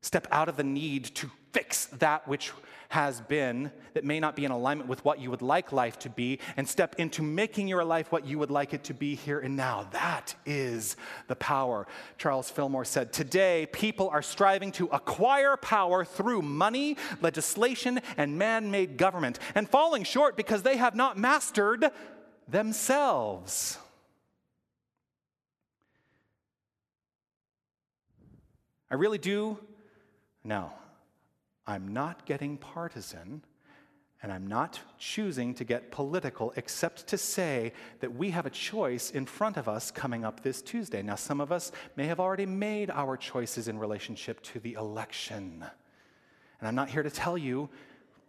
Step 0.01 0.27
out 0.31 0.49
of 0.49 0.57
the 0.57 0.63
need 0.63 1.05
to 1.15 1.31
fix 1.53 1.85
that 1.85 2.27
which 2.27 2.51
has 2.89 3.21
been 3.21 3.71
that 3.95 4.03
may 4.03 4.19
not 4.19 4.35
be 4.35 4.45
in 4.45 4.51
alignment 4.51 4.87
with 4.87 5.03
what 5.03 5.19
you 5.19 5.31
would 5.31 5.41
like 5.41 5.71
life 5.71 5.97
to 5.97 6.11
be 6.11 6.37
and 6.57 6.67
step 6.67 6.93
into 6.99 7.23
making 7.23 7.67
your 7.67 7.83
life 7.83 8.11
what 8.11 8.27
you 8.27 8.37
would 8.37 8.51
like 8.51 8.71
it 8.71 8.83
to 8.83 8.93
be 8.93 9.15
here 9.15 9.39
and 9.39 9.55
now. 9.55 9.87
That 9.91 10.35
is 10.45 10.95
the 11.27 11.35
power. 11.35 11.87
Charles 12.19 12.51
Fillmore 12.51 12.85
said 12.85 13.11
Today, 13.11 13.67
people 13.71 14.09
are 14.09 14.21
striving 14.21 14.71
to 14.73 14.85
acquire 14.87 15.57
power 15.57 16.05
through 16.05 16.43
money, 16.43 16.97
legislation, 17.19 17.99
and 18.15 18.37
man 18.37 18.69
made 18.69 18.97
government, 18.97 19.39
and 19.55 19.67
falling 19.67 20.03
short 20.03 20.37
because 20.37 20.61
they 20.61 20.77
have 20.77 20.93
not 20.93 21.17
mastered 21.17 21.89
themselves. 22.47 23.79
I 28.91 28.95
really 28.95 29.17
do. 29.17 29.57
No, 30.43 30.71
I'm 31.65 31.93
not 31.93 32.25
getting 32.25 32.57
partisan 32.57 33.43
and 34.21 34.31
I'm 34.31 34.47
not 34.47 34.79
choosing 34.97 35.53
to 35.55 35.65
get 35.65 35.91
political 35.91 36.53
except 36.55 37.07
to 37.07 37.17
say 37.17 37.73
that 37.99 38.15
we 38.15 38.29
have 38.29 38.45
a 38.45 38.49
choice 38.49 39.11
in 39.11 39.25
front 39.25 39.57
of 39.57 39.67
us 39.67 39.91
coming 39.91 40.23
up 40.23 40.41
this 40.41 40.61
Tuesday. 40.61 41.01
Now, 41.01 41.15
some 41.15 41.41
of 41.41 41.51
us 41.51 41.73
may 41.97 42.07
have 42.07 42.21
already 42.21 42.45
made 42.45 42.89
our 42.89 43.17
choices 43.17 43.67
in 43.67 43.77
relationship 43.77 44.41
to 44.43 44.61
the 44.61 44.73
election. 44.73 45.65
And 46.59 46.67
I'm 46.67 46.75
not 46.75 46.89
here 46.89 47.03
to 47.03 47.09
tell 47.09 47.37
you 47.37 47.69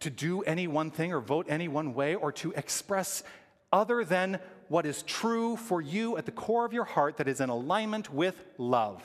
to 0.01 0.09
do 0.09 0.41
any 0.41 0.67
one 0.67 0.91
thing 0.91 1.13
or 1.13 1.21
vote 1.21 1.45
any 1.47 1.69
one 1.69 1.93
way 1.93 2.15
or 2.15 2.33
to 2.33 2.51
express 2.51 3.23
other 3.71 4.03
than 4.03 4.39
what 4.67 4.85
is 4.85 5.01
true 5.03 5.55
for 5.55 5.81
you 5.81 6.17
at 6.17 6.25
the 6.25 6.31
core 6.31 6.65
of 6.65 6.73
your 6.73 6.83
heart 6.83 7.17
that 7.17 7.29
is 7.29 7.39
in 7.39 7.49
alignment 7.49 8.13
with 8.13 8.43
love. 8.57 9.01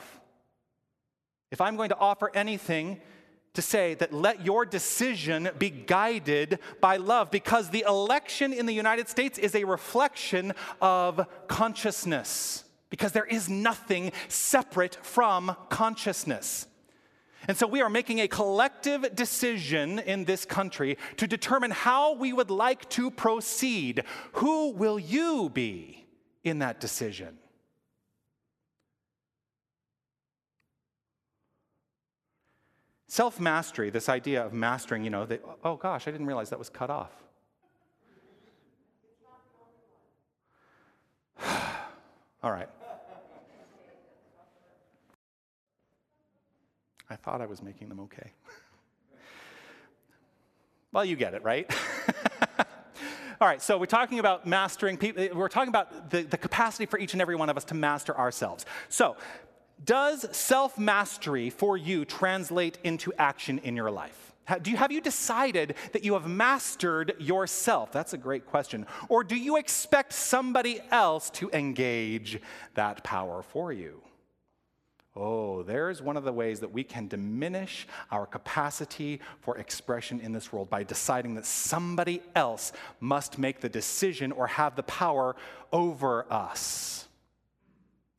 If 1.51 1.61
I'm 1.61 1.77
going 1.77 1.89
to 1.89 1.97
offer 1.97 2.29
anything, 2.33 2.99
to 3.53 3.61
say 3.61 3.93
that 3.95 4.13
let 4.13 4.45
your 4.45 4.65
decision 4.65 5.49
be 5.59 5.69
guided 5.69 6.59
by 6.79 6.97
love 6.97 7.31
because 7.31 7.69
the 7.69 7.83
election 7.87 8.53
in 8.53 8.65
the 8.65 8.73
United 8.73 9.09
States 9.09 9.37
is 9.37 9.55
a 9.55 9.63
reflection 9.65 10.53
of 10.81 11.27
consciousness 11.47 12.63
because 12.89 13.11
there 13.11 13.25
is 13.25 13.49
nothing 13.49 14.11
separate 14.27 14.97
from 15.01 15.55
consciousness. 15.69 16.67
And 17.47 17.57
so 17.57 17.65
we 17.65 17.81
are 17.81 17.89
making 17.89 18.19
a 18.19 18.27
collective 18.27 19.15
decision 19.15 19.99
in 19.99 20.25
this 20.25 20.45
country 20.45 20.97
to 21.17 21.27
determine 21.27 21.71
how 21.71 22.13
we 22.13 22.33
would 22.33 22.51
like 22.51 22.87
to 22.91 23.09
proceed. 23.09 24.03
Who 24.33 24.71
will 24.71 24.99
you 24.99 25.49
be 25.49 26.05
in 26.43 26.59
that 26.59 26.79
decision? 26.79 27.37
Self 33.11 33.41
mastery, 33.41 33.89
this 33.89 34.07
idea 34.07 34.41
of 34.41 34.53
mastering, 34.53 35.03
you 35.03 35.09
know, 35.09 35.25
they, 35.25 35.39
oh 35.65 35.75
gosh, 35.75 36.07
I 36.07 36.11
didn't 36.11 36.27
realize 36.27 36.49
that 36.51 36.59
was 36.59 36.69
cut 36.69 36.89
off. 36.89 37.11
All 42.41 42.53
right. 42.53 42.69
I 47.09 47.17
thought 47.17 47.41
I 47.41 47.47
was 47.47 47.61
making 47.61 47.89
them 47.89 47.99
okay. 47.99 48.31
well, 50.93 51.03
you 51.03 51.17
get 51.17 51.33
it, 51.33 51.43
right? 51.43 51.69
All 53.41 53.47
right, 53.47 53.61
so 53.61 53.77
we're 53.77 53.87
talking 53.87 54.19
about 54.19 54.47
mastering 54.47 54.95
people, 54.95 55.21
eh, 55.21 55.29
we're 55.33 55.49
talking 55.49 55.67
about 55.67 56.11
the, 56.11 56.21
the 56.21 56.37
capacity 56.37 56.85
for 56.85 56.97
each 56.97 57.11
and 57.11 57.21
every 57.21 57.35
one 57.35 57.49
of 57.49 57.57
us 57.57 57.65
to 57.65 57.73
master 57.73 58.17
ourselves. 58.17 58.65
So, 58.87 59.17
does 59.83 60.25
self 60.35 60.77
mastery 60.77 61.49
for 61.49 61.77
you 61.77 62.05
translate 62.05 62.77
into 62.83 63.13
action 63.17 63.59
in 63.59 63.75
your 63.75 63.91
life? 63.91 64.33
Do 64.61 64.71
you, 64.71 64.77
have 64.77 64.91
you 64.91 65.01
decided 65.01 65.75
that 65.93 66.03
you 66.03 66.13
have 66.13 66.27
mastered 66.27 67.13
yourself? 67.19 67.91
That's 67.91 68.13
a 68.13 68.17
great 68.17 68.45
question. 68.45 68.85
Or 69.07 69.23
do 69.23 69.35
you 69.35 69.55
expect 69.57 70.13
somebody 70.13 70.81
else 70.91 71.29
to 71.31 71.49
engage 71.53 72.41
that 72.73 73.03
power 73.03 73.43
for 73.43 73.71
you? 73.71 74.01
Oh, 75.15 75.61
there's 75.63 76.01
one 76.01 76.15
of 76.15 76.23
the 76.23 76.31
ways 76.31 76.61
that 76.61 76.71
we 76.71 76.83
can 76.83 77.07
diminish 77.07 77.85
our 78.11 78.25
capacity 78.25 79.19
for 79.41 79.57
expression 79.57 80.21
in 80.21 80.31
this 80.31 80.53
world 80.53 80.69
by 80.69 80.83
deciding 80.83 81.35
that 81.35 81.45
somebody 81.45 82.21
else 82.33 82.71
must 83.01 83.37
make 83.37 83.59
the 83.59 83.69
decision 83.69 84.31
or 84.31 84.47
have 84.47 84.75
the 84.75 84.83
power 84.83 85.35
over 85.73 86.31
us. 86.31 87.07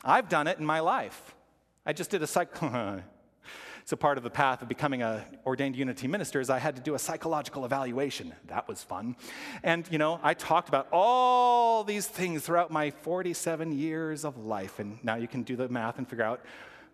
I've 0.05 0.29
done 0.29 0.47
it 0.47 0.59
in 0.59 0.67
my 0.67 0.81
life. 0.81 1.35
I 1.85 1.93
just 1.93 2.11
did 2.11 2.23
a 2.23 2.27
psych. 2.27 2.57
so 3.85 3.97
part 3.97 4.17
of 4.17 4.23
the 4.23 4.31
path 4.31 4.63
of 4.63 4.69
becoming 4.69 5.03
an 5.03 5.23
ordained 5.45 5.75
unity 5.75 6.07
minister 6.07 6.41
is 6.41 6.49
I 6.49 6.61
had 6.61 6.77
to 6.77 6.83
do 6.83 6.95
a 6.95 6.99
psychological 6.99 7.65
evaluation. 7.65 8.33
That 8.47 8.69
was 8.69 8.85
fun. 8.85 9.17
And, 9.65 9.89
you 9.91 9.99
know, 9.99 10.21
I 10.23 10.35
talked 10.35 10.69
about 10.69 10.87
all 10.93 11.83
these 11.83 12.07
things 12.07 12.45
throughout 12.45 12.71
my 12.71 12.91
47 12.91 13.73
years 13.73 14.25
of 14.25 14.39
life. 14.39 14.79
And 14.79 15.03
now 15.03 15.17
you 15.17 15.27
can 15.27 15.43
do 15.43 15.57
the 15.57 15.69
math 15.69 15.99
and 15.99 16.09
figure 16.09 16.25
out 16.25 16.41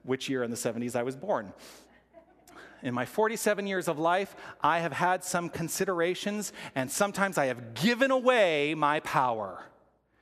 which 0.05 0.31
year 0.31 0.43
in 0.43 0.51
the 0.51 0.57
70s 0.57 0.97
I 0.97 1.03
was 1.03 1.17
born. 1.17 1.53
In 2.83 2.95
my 2.95 3.05
47 3.05 3.67
years 3.67 3.89
of 3.89 3.99
life, 3.99 4.37
I 4.63 4.79
have 4.79 4.93
had 4.93 5.25
some 5.25 5.49
considerations, 5.49 6.53
and 6.77 6.89
sometimes 6.89 7.37
I 7.37 7.47
have 7.47 7.75
given 7.75 8.13
away 8.13 8.75
my 8.75 9.01
power 9.01 9.65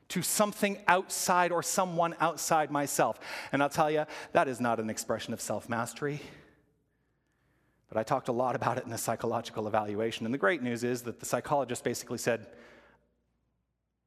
to 0.09 0.23
something 0.23 0.79
outside 0.87 1.53
or 1.53 1.63
someone 1.63 2.15
outside 2.21 2.71
myself. 2.71 3.19
And 3.53 3.63
I'll 3.63 3.69
tell 3.69 3.91
you, 3.91 4.05
that 4.33 4.49
is 4.49 4.61
not 4.61 4.79
an 4.81 4.91
expression 4.91 5.33
of 5.33 5.41
self 5.41 5.69
mastery. 5.69 6.21
But 7.89 7.99
I 7.99 8.03
talked 8.03 8.29
a 8.29 8.33
lot 8.33 8.57
about 8.57 8.79
it 8.79 8.85
in 8.85 8.91
the 8.91 8.99
psychological 8.99 9.69
evaluation. 9.69 10.27
And 10.27 10.35
the 10.35 10.39
great 10.39 10.63
news 10.63 10.85
is 10.85 11.03
that 11.03 11.21
the 11.21 11.27
psychologist 11.27 11.85
basically 11.85 12.19
said, 12.19 12.47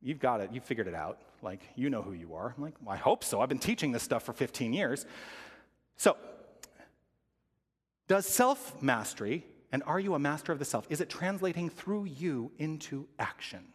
You've 0.01 0.19
got 0.19 0.39
it, 0.39 0.51
you've 0.53 0.63
figured 0.63 0.87
it 0.87 0.93
out. 0.93 1.19
Like, 1.41 1.61
you 1.75 1.89
know 1.89 2.01
who 2.01 2.13
you 2.13 2.33
are. 2.35 2.53
I'm 2.55 2.63
like, 2.63 2.75
well, 2.81 2.93
I 2.93 2.97
hope 2.97 3.23
so. 3.23 3.41
I've 3.41 3.49
been 3.49 3.59
teaching 3.59 3.91
this 3.91 4.03
stuff 4.03 4.23
for 4.23 4.33
15 4.33 4.73
years. 4.73 5.05
So, 5.97 6.17
does 8.07 8.25
self 8.25 8.81
mastery, 8.81 9.45
and 9.71 9.83
are 9.83 9.99
you 9.99 10.15
a 10.15 10.19
master 10.19 10.51
of 10.51 10.59
the 10.59 10.65
self, 10.65 10.87
is 10.89 11.01
it 11.01 11.09
translating 11.09 11.69
through 11.69 12.05
you 12.05 12.51
into 12.57 13.07
action? 13.19 13.65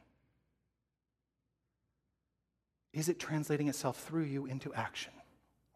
Is 2.94 3.08
it 3.08 3.18
translating 3.18 3.68
itself 3.68 3.98
through 3.98 4.22
you 4.22 4.46
into 4.46 4.72
action? 4.72 5.12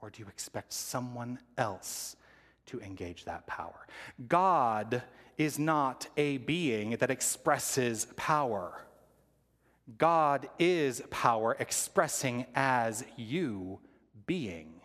Or 0.01 0.09
do 0.09 0.23
you 0.23 0.29
expect 0.29 0.73
someone 0.73 1.41
else 1.59 2.15
to 2.67 2.81
engage 2.81 3.25
that 3.25 3.47
power? 3.49 3.87
God 4.29 5.03
is 5.37 5.59
not 5.59 6.07
a 6.17 6.39
being 6.39 6.93
that 6.93 7.11
expresses 7.11 8.07
power. 8.17 8.85
God 9.99 10.49
is 10.61 11.03
power 11.11 11.57
expressing 11.59 12.47
as 12.55 13.05
you 13.17 13.81
being. 14.27 14.81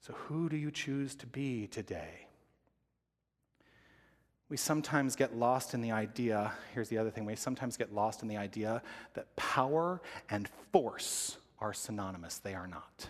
So, 0.00 0.14
who 0.14 0.48
do 0.48 0.56
you 0.56 0.70
choose 0.70 1.14
to 1.16 1.26
be 1.26 1.66
today? 1.66 2.26
We 4.52 4.58
sometimes 4.58 5.16
get 5.16 5.34
lost 5.34 5.72
in 5.72 5.80
the 5.80 5.92
idea, 5.92 6.52
here's 6.74 6.90
the 6.90 6.98
other 6.98 7.08
thing, 7.10 7.24
we 7.24 7.34
sometimes 7.36 7.78
get 7.78 7.94
lost 7.94 8.20
in 8.20 8.28
the 8.28 8.36
idea 8.36 8.82
that 9.14 9.34
power 9.34 10.02
and 10.28 10.46
force 10.70 11.38
are 11.58 11.72
synonymous. 11.72 12.36
They 12.36 12.52
are 12.52 12.66
not. 12.66 13.08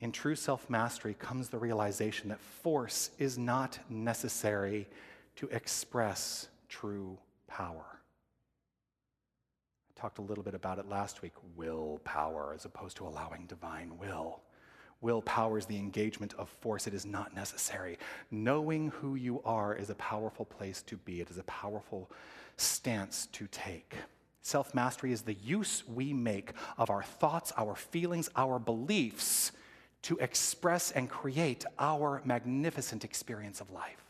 In 0.00 0.10
true 0.10 0.34
self 0.34 0.68
mastery 0.68 1.14
comes 1.14 1.50
the 1.50 1.58
realization 1.58 2.30
that 2.30 2.40
force 2.40 3.10
is 3.16 3.38
not 3.38 3.78
necessary 3.88 4.88
to 5.36 5.46
express 5.50 6.48
true 6.68 7.16
power. 7.46 8.00
I 9.96 10.00
talked 10.00 10.18
a 10.18 10.22
little 10.22 10.42
bit 10.42 10.54
about 10.54 10.80
it 10.80 10.88
last 10.88 11.22
week 11.22 11.34
willpower 11.54 12.54
as 12.56 12.64
opposed 12.64 12.96
to 12.96 13.06
allowing 13.06 13.46
divine 13.46 13.96
will. 13.98 14.40
Willpower 15.02 15.58
is 15.58 15.66
the 15.66 15.76
engagement 15.76 16.32
of 16.38 16.48
force. 16.48 16.86
It 16.86 16.94
is 16.94 17.04
not 17.04 17.34
necessary. 17.34 17.98
Knowing 18.30 18.88
who 18.88 19.16
you 19.16 19.42
are 19.44 19.74
is 19.74 19.90
a 19.90 19.94
powerful 19.96 20.44
place 20.44 20.80
to 20.82 20.96
be, 20.96 21.20
it 21.20 21.30
is 21.30 21.38
a 21.38 21.42
powerful 21.44 22.10
stance 22.56 23.26
to 23.32 23.46
take. 23.48 23.96
Self 24.40 24.74
mastery 24.74 25.12
is 25.12 25.22
the 25.22 25.34
use 25.34 25.84
we 25.86 26.12
make 26.12 26.52
of 26.78 26.90
our 26.90 27.02
thoughts, 27.02 27.52
our 27.56 27.74
feelings, 27.74 28.30
our 28.36 28.58
beliefs 28.58 29.52
to 30.02 30.16
express 30.18 30.90
and 30.90 31.08
create 31.08 31.64
our 31.78 32.22
magnificent 32.24 33.04
experience 33.04 33.60
of 33.60 33.70
life. 33.70 34.04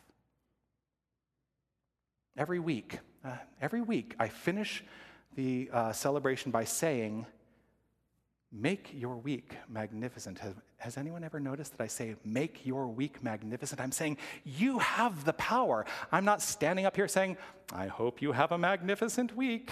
Every 2.36 2.60
week, 2.60 2.98
uh, 3.24 3.36
every 3.60 3.82
week, 3.82 4.14
I 4.18 4.28
finish 4.28 4.82
the 5.36 5.68
uh, 5.72 5.92
celebration 5.92 6.50
by 6.50 6.64
saying, 6.64 7.26
Make 8.52 8.90
your 8.92 9.16
week 9.16 9.56
magnificent. 9.66 10.38
Has, 10.40 10.52
has, 10.76 10.98
anyone 10.98 11.24
ever 11.24 11.40
noticed 11.40 11.76
that 11.76 11.82
I 11.82 11.86
say, 11.86 12.16
make 12.22 12.66
your 12.66 12.86
week 12.86 13.22
magnificent? 13.22 13.80
I'm 13.80 13.92
saying, 13.92 14.18
you 14.44 14.78
have 14.78 15.24
the 15.24 15.32
power. 15.32 15.86
I'm 16.10 16.26
not 16.26 16.42
standing 16.42 16.84
up 16.84 16.94
here 16.94 17.08
saying, 17.08 17.38
I 17.72 17.86
hope 17.86 18.20
you 18.20 18.32
have 18.32 18.52
a 18.52 18.58
magnificent 18.58 19.34
week. 19.34 19.70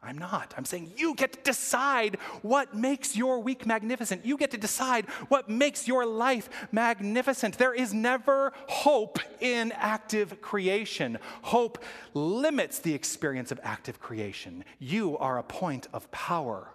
I'm 0.00 0.16
not. 0.16 0.54
I'm 0.56 0.64
saying, 0.64 0.92
you 0.96 1.16
get 1.16 1.32
to 1.32 1.40
decide 1.42 2.18
what 2.42 2.72
makes 2.72 3.16
your 3.16 3.40
week 3.40 3.66
magnificent. 3.66 4.24
You 4.24 4.36
get 4.36 4.52
to 4.52 4.56
decide 4.56 5.06
what 5.28 5.48
makes 5.48 5.88
your 5.88 6.06
life 6.06 6.48
magnificent. 6.70 7.58
There 7.58 7.74
is 7.74 7.92
never 7.92 8.52
hope 8.68 9.18
in 9.40 9.72
active 9.72 10.40
creation. 10.40 11.18
Hope 11.42 11.82
limits 12.14 12.78
the 12.78 12.94
experience 12.94 13.50
of 13.50 13.58
active 13.64 13.98
creation. 13.98 14.64
You 14.78 15.18
are 15.18 15.38
a 15.38 15.42
point 15.42 15.88
of 15.92 16.08
power. 16.12 16.68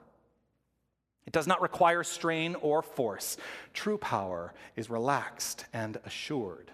It 1.26 1.34
does 1.34 1.48
not 1.48 1.62
require 1.62 2.04
strain 2.04 2.56
or 2.56 2.82
force. 2.82 3.38
True 3.74 3.98
power 3.98 4.54
is 4.76 4.90
relaxed 4.90 5.66
and 5.74 5.98
assured. 6.06 6.72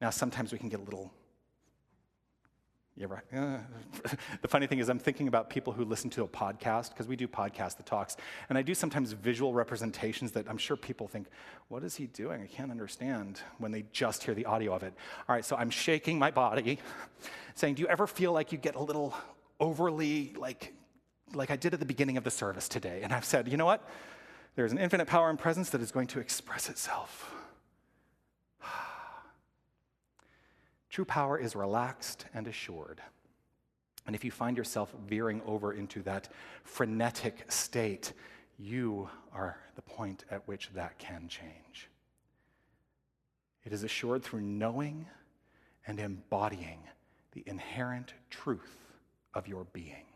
Now, 0.00 0.10
sometimes 0.10 0.52
we 0.52 0.58
can 0.58 0.68
get 0.68 0.80
a 0.80 0.82
little. 0.84 1.12
You 2.96 3.04
ever, 3.04 3.22
uh, 3.34 4.10
the 4.42 4.48
funny 4.48 4.66
thing 4.66 4.78
is, 4.78 4.88
I'm 4.88 4.98
thinking 4.98 5.26
about 5.26 5.48
people 5.48 5.72
who 5.72 5.84
listen 5.84 6.10
to 6.10 6.22
a 6.22 6.28
podcast, 6.28 6.90
because 6.90 7.08
we 7.08 7.16
do 7.16 7.26
podcast 7.26 7.76
the 7.76 7.82
talks, 7.82 8.16
and 8.48 8.58
I 8.58 8.62
do 8.62 8.74
sometimes 8.74 9.12
visual 9.12 9.54
representations 9.54 10.32
that 10.32 10.48
I'm 10.48 10.58
sure 10.58 10.76
people 10.76 11.08
think, 11.08 11.28
what 11.68 11.82
is 11.82 11.96
he 11.96 12.08
doing? 12.08 12.42
I 12.42 12.46
can't 12.46 12.70
understand 12.70 13.40
when 13.58 13.72
they 13.72 13.84
just 13.92 14.22
hear 14.22 14.34
the 14.34 14.44
audio 14.44 14.74
of 14.74 14.82
it. 14.82 14.92
All 15.28 15.34
right, 15.34 15.44
so 15.44 15.56
I'm 15.56 15.70
shaking 15.70 16.18
my 16.18 16.30
body, 16.30 16.78
saying, 17.54 17.74
Do 17.74 17.82
you 17.82 17.88
ever 17.88 18.06
feel 18.06 18.32
like 18.32 18.52
you 18.52 18.58
get 18.58 18.74
a 18.74 18.82
little 18.82 19.14
overly 19.60 20.34
like 20.36 20.74
like 21.34 21.50
I 21.50 21.56
did 21.56 21.74
at 21.74 21.80
the 21.80 21.86
beginning 21.86 22.16
of 22.16 22.24
the 22.24 22.30
service 22.30 22.68
today. 22.68 23.00
And 23.02 23.12
I've 23.12 23.24
said, 23.24 23.48
you 23.48 23.56
know 23.56 23.66
what? 23.66 23.86
There's 24.56 24.72
an 24.72 24.78
infinite 24.78 25.06
power 25.06 25.30
and 25.30 25.38
presence 25.38 25.70
that 25.70 25.80
is 25.80 25.90
going 25.90 26.08
to 26.08 26.20
express 26.20 26.68
itself. 26.68 27.32
True 30.90 31.04
power 31.04 31.38
is 31.38 31.54
relaxed 31.54 32.26
and 32.34 32.46
assured. 32.46 33.00
And 34.06 34.16
if 34.16 34.24
you 34.24 34.30
find 34.30 34.56
yourself 34.56 34.92
veering 35.06 35.40
over 35.46 35.72
into 35.72 36.02
that 36.02 36.28
frenetic 36.64 37.50
state, 37.50 38.12
you 38.58 39.08
are 39.32 39.58
the 39.76 39.82
point 39.82 40.24
at 40.30 40.46
which 40.48 40.70
that 40.74 40.98
can 40.98 41.28
change. 41.28 41.88
It 43.64 43.72
is 43.72 43.84
assured 43.84 44.22
through 44.22 44.40
knowing 44.40 45.06
and 45.86 46.00
embodying 46.00 46.80
the 47.32 47.44
inherent 47.46 48.14
truth 48.30 48.78
of 49.34 49.46
your 49.46 49.64
being. 49.72 50.09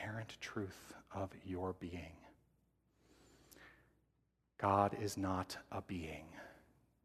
Inherent 0.00 0.36
truth 0.40 0.94
of 1.14 1.30
your 1.44 1.74
being. 1.74 2.16
God 4.58 4.96
is 5.00 5.16
not 5.16 5.56
a 5.72 5.82
being, 5.82 6.26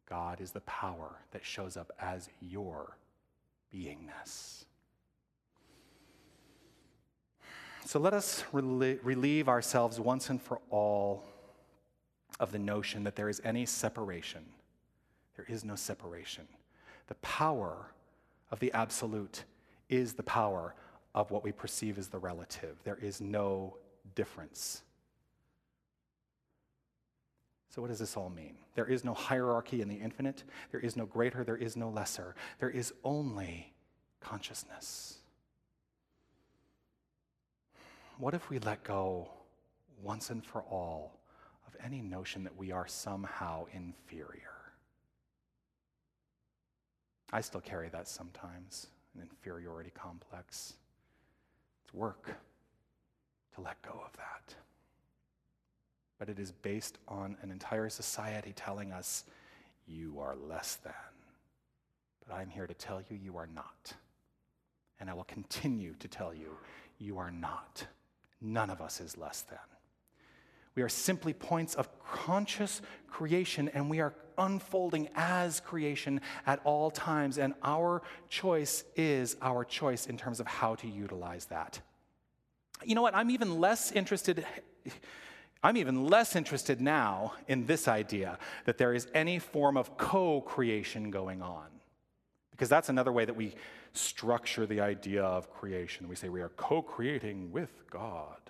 God 0.09 0.41
is 0.41 0.51
the 0.51 0.61
power 0.61 1.19
that 1.31 1.43
shows 1.43 1.77
up 1.77 1.91
as 1.99 2.29
your 2.39 2.97
beingness. 3.73 4.65
So 7.85 7.99
let 7.99 8.13
us 8.13 8.43
relie- 8.53 8.99
relieve 9.03 9.47
ourselves 9.47 9.99
once 9.99 10.29
and 10.29 10.41
for 10.41 10.59
all 10.69 11.23
of 12.39 12.51
the 12.51 12.59
notion 12.59 13.03
that 13.03 13.15
there 13.15 13.29
is 13.29 13.41
any 13.43 13.65
separation. 13.65 14.43
There 15.35 15.45
is 15.47 15.63
no 15.63 15.75
separation. 15.75 16.47
The 17.07 17.15
power 17.15 17.93
of 18.51 18.59
the 18.59 18.71
absolute 18.73 19.43
is 19.89 20.13
the 20.13 20.23
power 20.23 20.75
of 21.15 21.31
what 21.31 21.43
we 21.43 21.51
perceive 21.51 21.97
as 21.97 22.09
the 22.09 22.19
relative. 22.19 22.75
There 22.83 22.99
is 23.01 23.21
no 23.21 23.77
difference. 24.13 24.83
So, 27.69 27.81
what 27.81 27.87
does 27.87 27.99
this 27.99 28.15
all 28.15 28.29
mean? 28.29 28.57
There 28.75 28.85
is 28.85 29.03
no 29.03 29.13
hierarchy 29.13 29.81
in 29.81 29.87
the 29.87 29.95
infinite. 29.95 30.43
There 30.71 30.79
is 30.79 30.95
no 30.95 31.05
greater. 31.05 31.43
There 31.43 31.55
is 31.55 31.75
no 31.75 31.89
lesser. 31.89 32.35
There 32.59 32.69
is 32.69 32.93
only 33.03 33.73
consciousness. 34.19 35.17
What 38.17 38.33
if 38.33 38.49
we 38.49 38.59
let 38.59 38.83
go 38.83 39.29
once 40.03 40.29
and 40.29 40.45
for 40.45 40.61
all 40.63 41.19
of 41.67 41.75
any 41.83 42.01
notion 42.01 42.43
that 42.43 42.55
we 42.55 42.71
are 42.71 42.87
somehow 42.87 43.65
inferior? 43.73 44.41
I 47.31 47.41
still 47.41 47.61
carry 47.61 47.89
that 47.89 48.07
sometimes, 48.07 48.87
an 49.15 49.21
inferiority 49.21 49.91
complex. 49.93 50.75
It's 51.85 51.93
work 51.93 52.35
to 53.55 53.61
let 53.61 53.81
go 53.81 54.01
of 54.05 54.11
that. 54.17 54.55
But 56.19 56.29
it 56.29 56.39
is 56.39 56.51
based 56.51 56.97
on 57.07 57.37
an 57.41 57.51
entire 57.51 57.89
society 57.89 58.53
telling 58.55 58.91
us, 58.91 59.25
you 59.87 60.19
are 60.19 60.35
less 60.35 60.75
than. 60.75 60.93
But 62.25 62.35
I'm 62.35 62.49
here 62.49 62.67
to 62.67 62.73
tell 62.73 63.01
you, 63.09 63.17
you 63.21 63.37
are 63.37 63.47
not. 63.53 63.93
And 64.99 65.09
I 65.09 65.13
will 65.13 65.25
continue 65.25 65.93
to 65.99 66.07
tell 66.07 66.33
you, 66.33 66.57
you 66.97 67.17
are 67.17 67.31
not. 67.31 67.85
None 68.41 68.69
of 68.69 68.81
us 68.81 68.99
is 68.99 69.17
less 69.17 69.41
than. 69.41 69.59
We 70.75 70.83
are 70.83 70.89
simply 70.89 71.33
points 71.33 71.75
of 71.75 71.89
conscious 72.03 72.81
creation, 73.07 73.69
and 73.73 73.89
we 73.89 74.01
are 74.01 74.13
unfolding 74.37 75.09
as 75.15 75.61
creation 75.61 76.19
at 76.45 76.59
all 76.65 76.91
times. 76.91 77.37
And 77.37 77.53
our 77.63 78.01
choice 78.29 78.83
is 78.95 79.37
our 79.41 79.63
choice 79.63 80.07
in 80.07 80.17
terms 80.17 80.39
of 80.39 80.47
how 80.47 80.75
to 80.75 80.87
utilize 80.87 81.45
that. 81.45 81.79
You 82.83 82.95
know 82.95 83.01
what? 83.01 83.15
I'm 83.15 83.31
even 83.31 83.59
less 83.59 83.91
interested. 83.91 84.45
I'm 85.63 85.77
even 85.77 86.05
less 86.05 86.35
interested 86.35 86.81
now 86.81 87.33
in 87.47 87.65
this 87.65 87.87
idea 87.87 88.37
that 88.65 88.77
there 88.77 88.93
is 88.93 89.07
any 89.13 89.39
form 89.39 89.77
of 89.77 89.97
co 89.97 90.41
creation 90.41 91.09
going 91.09 91.41
on. 91.41 91.67
Because 92.51 92.69
that's 92.69 92.89
another 92.89 93.11
way 93.11 93.25
that 93.25 93.35
we 93.35 93.55
structure 93.93 94.65
the 94.65 94.81
idea 94.81 95.23
of 95.23 95.51
creation. 95.51 96.07
We 96.07 96.15
say 96.15 96.29
we 96.29 96.41
are 96.41 96.49
co 96.49 96.81
creating 96.81 97.51
with 97.51 97.89
God. 97.89 98.44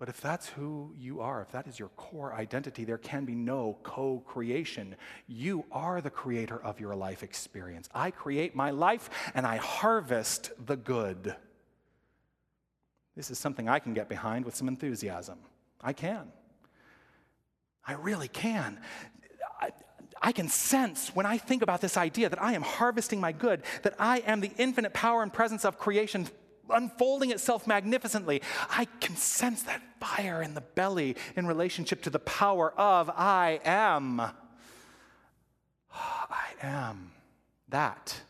But 0.00 0.08
if 0.08 0.18
that's 0.18 0.48
who 0.48 0.94
you 0.98 1.20
are, 1.20 1.42
if 1.42 1.52
that 1.52 1.66
is 1.66 1.78
your 1.78 1.90
core 1.90 2.32
identity, 2.32 2.84
there 2.84 2.96
can 2.96 3.26
be 3.26 3.34
no 3.34 3.76
co 3.82 4.20
creation. 4.26 4.96
You 5.28 5.66
are 5.70 6.00
the 6.00 6.08
creator 6.08 6.58
of 6.58 6.80
your 6.80 6.96
life 6.96 7.22
experience. 7.22 7.86
I 7.94 8.10
create 8.10 8.56
my 8.56 8.70
life 8.70 9.10
and 9.34 9.46
I 9.46 9.58
harvest 9.58 10.52
the 10.64 10.76
good. 10.76 11.36
This 13.14 13.30
is 13.30 13.38
something 13.38 13.68
I 13.68 13.78
can 13.78 13.92
get 13.92 14.08
behind 14.08 14.46
with 14.46 14.56
some 14.56 14.68
enthusiasm. 14.68 15.38
I 15.82 15.92
can. 15.92 16.32
I 17.86 17.92
really 17.92 18.28
can. 18.28 18.80
I, 19.60 19.70
I, 20.22 20.32
can 20.32 20.48
sense 20.48 21.14
when 21.14 21.26
I 21.26 21.36
think 21.36 21.60
about 21.60 21.82
this 21.82 21.98
idea 21.98 22.30
that 22.30 22.40
I 22.40 22.54
am 22.54 22.62
harvesting 22.62 23.20
my 23.20 23.32
good, 23.32 23.64
that 23.82 23.96
I 23.98 24.20
am 24.20 24.40
the 24.40 24.52
infinite 24.56 24.94
power 24.94 25.22
and 25.22 25.30
presence 25.30 25.66
of 25.66 25.76
creation 25.76 26.26
unfolding 26.70 27.30
itself 27.30 27.66
magnificently. 27.66 28.40
I 28.70 28.86
can 29.00 29.16
sense 29.16 29.64
that 29.64 29.82
fire 30.00 30.42
in 30.42 30.54
the 30.54 30.60
belly 30.60 31.16
in 31.36 31.46
relationship 31.46 32.02
to 32.02 32.10
the 32.10 32.18
power 32.18 32.72
of 32.72 33.10
I 33.10 33.60
am. 33.64 34.20
I 35.92 36.48
am. 36.62 37.12
That 37.68 38.20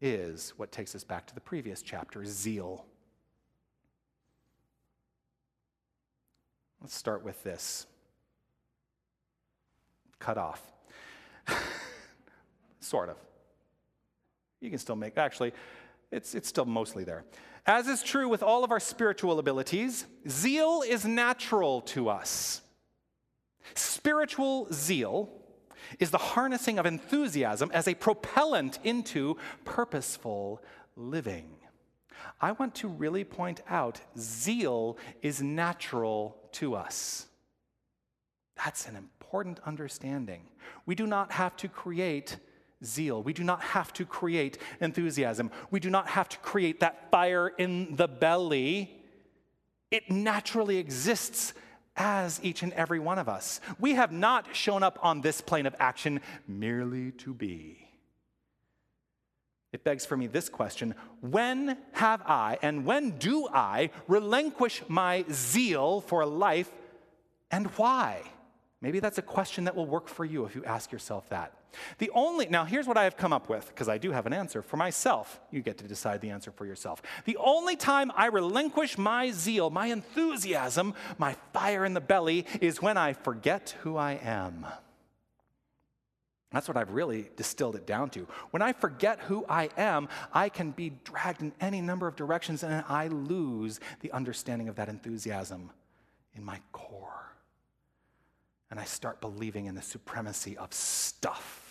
is 0.00 0.54
what 0.56 0.72
takes 0.72 0.94
us 0.94 1.04
back 1.04 1.26
to 1.26 1.34
the 1.34 1.40
previous 1.40 1.82
chapter 1.82 2.24
zeal. 2.24 2.86
Let's 6.80 6.94
start 6.94 7.22
with 7.22 7.42
this 7.44 7.86
cut 10.18 10.38
off. 10.38 10.62
sort 12.80 13.08
of. 13.08 13.16
You 14.60 14.70
can 14.70 14.78
still 14.78 14.96
make, 14.96 15.18
actually, 15.18 15.52
it's, 16.10 16.34
it's 16.34 16.48
still 16.48 16.64
mostly 16.64 17.04
there. 17.04 17.24
As 17.66 17.86
is 17.86 18.02
true 18.02 18.28
with 18.28 18.42
all 18.42 18.64
of 18.64 18.72
our 18.72 18.80
spiritual 18.80 19.38
abilities, 19.38 20.06
zeal 20.28 20.82
is 20.86 21.04
natural 21.04 21.80
to 21.82 22.08
us. 22.08 22.62
Spiritual 23.74 24.66
zeal 24.72 25.30
is 26.00 26.10
the 26.10 26.18
harnessing 26.18 26.78
of 26.78 26.86
enthusiasm 26.86 27.70
as 27.72 27.86
a 27.86 27.94
propellant 27.94 28.78
into 28.82 29.36
purposeful 29.64 30.60
living. 30.96 31.56
I 32.40 32.52
want 32.52 32.74
to 32.76 32.88
really 32.88 33.24
point 33.24 33.60
out 33.68 34.00
zeal 34.18 34.98
is 35.22 35.40
natural 35.40 36.36
to 36.52 36.74
us. 36.74 37.26
That's 38.56 38.86
an 38.86 38.96
important 38.96 39.60
understanding. 39.64 40.42
We 40.84 40.94
do 40.94 41.06
not 41.06 41.32
have 41.32 41.56
to 41.58 41.68
create 41.68 42.38
zeal. 42.84 43.22
We 43.22 43.32
do 43.32 43.44
not 43.44 43.62
have 43.62 43.92
to 43.94 44.04
create 44.04 44.58
enthusiasm. 44.80 45.50
We 45.70 45.80
do 45.80 45.90
not 45.90 46.08
have 46.08 46.28
to 46.30 46.38
create 46.38 46.80
that 46.80 47.10
fire 47.10 47.48
in 47.48 47.96
the 47.96 48.08
belly. 48.08 48.90
It 49.90 50.10
naturally 50.10 50.78
exists 50.78 51.54
as 51.96 52.40
each 52.42 52.62
and 52.62 52.72
every 52.72 52.98
one 52.98 53.18
of 53.18 53.28
us. 53.28 53.60
We 53.78 53.94
have 53.94 54.12
not 54.12 54.54
shown 54.54 54.82
up 54.82 54.98
on 55.02 55.20
this 55.20 55.40
plane 55.40 55.66
of 55.66 55.76
action 55.78 56.20
merely 56.46 57.12
to 57.12 57.34
be. 57.34 57.78
It 59.72 59.84
begs 59.84 60.04
for 60.04 60.16
me 60.16 60.26
this 60.26 60.48
question 60.48 60.94
When 61.20 61.78
have 61.92 62.22
I 62.22 62.58
and 62.62 62.84
when 62.84 63.18
do 63.18 63.48
I 63.48 63.90
relinquish 64.06 64.82
my 64.88 65.24
zeal 65.30 66.00
for 66.02 66.24
life 66.26 66.70
and 67.50 67.66
why? 67.76 68.22
Maybe 68.80 69.00
that's 69.00 69.18
a 69.18 69.22
question 69.22 69.64
that 69.64 69.76
will 69.76 69.86
work 69.86 70.08
for 70.08 70.24
you 70.24 70.44
if 70.44 70.54
you 70.54 70.64
ask 70.64 70.92
yourself 70.92 71.28
that. 71.30 71.54
The 71.98 72.10
only, 72.14 72.46
now 72.46 72.64
here's 72.64 72.86
what 72.86 72.96
I 72.96 73.04
have 73.04 73.16
come 73.16 73.32
up 73.32 73.48
with, 73.48 73.68
because 73.68 73.88
I 73.88 73.98
do 73.98 74.12
have 74.12 74.26
an 74.26 74.32
answer 74.32 74.62
for 74.62 74.76
myself. 74.76 75.40
You 75.50 75.62
get 75.62 75.78
to 75.78 75.84
decide 75.84 76.20
the 76.20 76.30
answer 76.30 76.50
for 76.50 76.66
yourself. 76.66 77.02
The 77.24 77.36
only 77.38 77.76
time 77.76 78.12
I 78.14 78.26
relinquish 78.26 78.98
my 78.98 79.30
zeal, 79.30 79.70
my 79.70 79.86
enthusiasm, 79.86 80.94
my 81.18 81.36
fire 81.52 81.84
in 81.84 81.94
the 81.94 82.00
belly 82.00 82.46
is 82.60 82.82
when 82.82 82.96
I 82.96 83.12
forget 83.12 83.76
who 83.80 83.96
I 83.96 84.12
am. 84.22 84.66
That's 86.50 86.68
what 86.68 86.76
I've 86.76 86.92
really 86.92 87.30
distilled 87.36 87.76
it 87.76 87.86
down 87.86 88.10
to. 88.10 88.26
When 88.50 88.60
I 88.60 88.74
forget 88.74 89.20
who 89.20 89.46
I 89.48 89.70
am, 89.78 90.08
I 90.34 90.50
can 90.50 90.70
be 90.70 90.92
dragged 91.04 91.40
in 91.40 91.52
any 91.60 91.80
number 91.80 92.06
of 92.06 92.14
directions 92.14 92.62
and 92.62 92.84
I 92.88 93.08
lose 93.08 93.80
the 94.00 94.12
understanding 94.12 94.68
of 94.68 94.76
that 94.76 94.90
enthusiasm 94.90 95.70
in 96.34 96.44
my 96.44 96.60
core 96.72 97.22
and 98.72 98.80
I 98.80 98.84
start 98.84 99.20
believing 99.20 99.66
in 99.66 99.74
the 99.74 99.82
supremacy 99.82 100.56
of 100.56 100.72
stuff. 100.72 101.61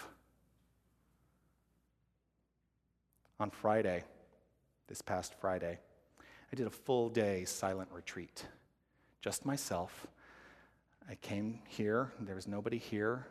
On 3.41 3.49
Friday, 3.49 4.03
this 4.87 5.01
past 5.01 5.33
Friday, 5.33 5.79
I 6.19 6.55
did 6.55 6.67
a 6.67 6.69
full 6.69 7.09
day 7.09 7.43
silent 7.43 7.89
retreat. 7.91 8.45
Just 9.19 9.47
myself. 9.47 10.05
I 11.09 11.15
came 11.15 11.57
here, 11.67 12.11
there 12.19 12.35
was 12.35 12.47
nobody 12.47 12.77
here. 12.77 13.25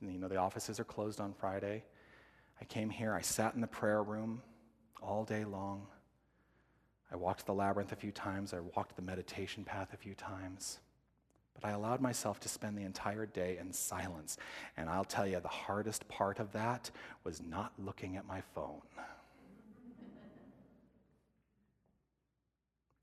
You 0.00 0.20
know, 0.20 0.28
the 0.28 0.36
offices 0.36 0.78
are 0.78 0.84
closed 0.84 1.20
on 1.20 1.32
Friday. 1.32 1.82
I 2.60 2.64
came 2.64 2.90
here, 2.90 3.12
I 3.12 3.22
sat 3.22 3.56
in 3.56 3.60
the 3.60 3.66
prayer 3.66 4.04
room 4.04 4.40
all 5.02 5.24
day 5.24 5.44
long. 5.44 5.88
I 7.10 7.16
walked 7.16 7.44
the 7.44 7.52
labyrinth 7.52 7.90
a 7.90 7.96
few 7.96 8.12
times, 8.12 8.54
I 8.54 8.60
walked 8.60 8.94
the 8.94 9.02
meditation 9.02 9.64
path 9.64 9.92
a 9.92 9.96
few 9.96 10.14
times. 10.14 10.78
But 11.60 11.66
I 11.66 11.72
allowed 11.72 12.00
myself 12.00 12.38
to 12.40 12.48
spend 12.48 12.78
the 12.78 12.84
entire 12.84 13.26
day 13.26 13.58
in 13.60 13.72
silence. 13.72 14.38
And 14.76 14.88
I'll 14.88 15.04
tell 15.04 15.26
you, 15.26 15.40
the 15.40 15.48
hardest 15.48 16.06
part 16.06 16.38
of 16.38 16.52
that 16.52 16.92
was 17.24 17.42
not 17.42 17.72
looking 17.80 18.16
at 18.16 18.28
my 18.28 18.42
phone. 18.54 18.82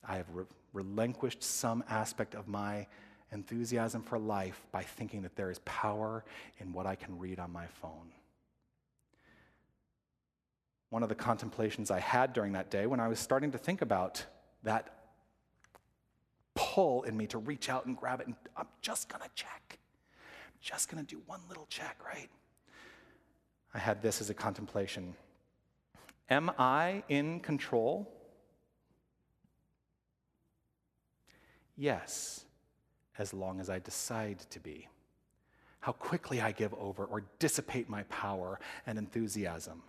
I 0.08 0.18
have 0.18 0.30
re- 0.32 0.46
relinquished 0.74 1.44
some 1.44 1.84
aspect 1.90 2.36
of 2.36 2.48
my 2.48 2.88
enthusiasm 3.32 4.04
for 4.04 4.18
life 4.18 4.66
by 4.72 4.84
thinking 4.84 5.22
that 5.24 5.36
there 5.36 5.52
is 5.52 5.60
power 5.66 6.24
in 6.60 6.72
what 6.72 6.86
I 6.86 6.96
can 6.96 7.20
read 7.20 7.40
on 7.40 7.52
my 7.52 7.68
phone. 7.68 8.12
One 10.90 11.04
of 11.04 11.10
the 11.10 11.16
contemplations 11.16 11.92
I 11.92 12.00
had 12.00 12.32
during 12.32 12.54
that 12.54 12.70
day 12.70 12.86
when 12.86 13.02
I 13.02 13.10
was 13.10 13.20
starting 13.20 13.52
to 13.52 13.58
think 13.58 13.82
about 13.82 14.26
that 14.64 14.94
pull 16.56 17.04
in 17.04 17.18
me 17.18 17.28
to 17.28 17.38
reach 17.38 17.70
out 17.70 17.86
and 17.86 17.98
grab 17.98 18.22
it. 18.22 18.28
And 18.28 18.36
I'm 18.56 18.68
just 18.82 19.10
to 19.22 19.30
check. 19.36 19.78
I'm 19.78 20.60
just 20.62 20.90
to 21.06 21.16
do 21.16 21.22
one 21.26 21.42
little 21.50 21.68
check, 21.70 21.98
right? 22.06 22.30
I 23.74 23.80
had 23.80 24.02
this 24.02 24.22
as 24.22 24.30
a 24.30 24.34
contemplation 24.34 25.16
Am 26.30 26.52
I 26.58 27.04
in 27.08 27.40
control 27.40 28.12
Yes, 31.78 32.46
as 33.20 33.34
long 33.34 33.60
as 33.60 33.70
I 33.70 33.80
decide 33.80 34.40
to 34.50 34.60
be. 34.60 34.88
How 35.80 35.92
quickly 35.92 36.42
I 36.42 36.52
give 36.52 36.74
over 36.74 37.06
or 37.06 37.24
dissipate 37.40 37.88
my 37.88 38.04
power 38.04 38.60
and 38.88 38.98
enthusiasm. 38.98 39.84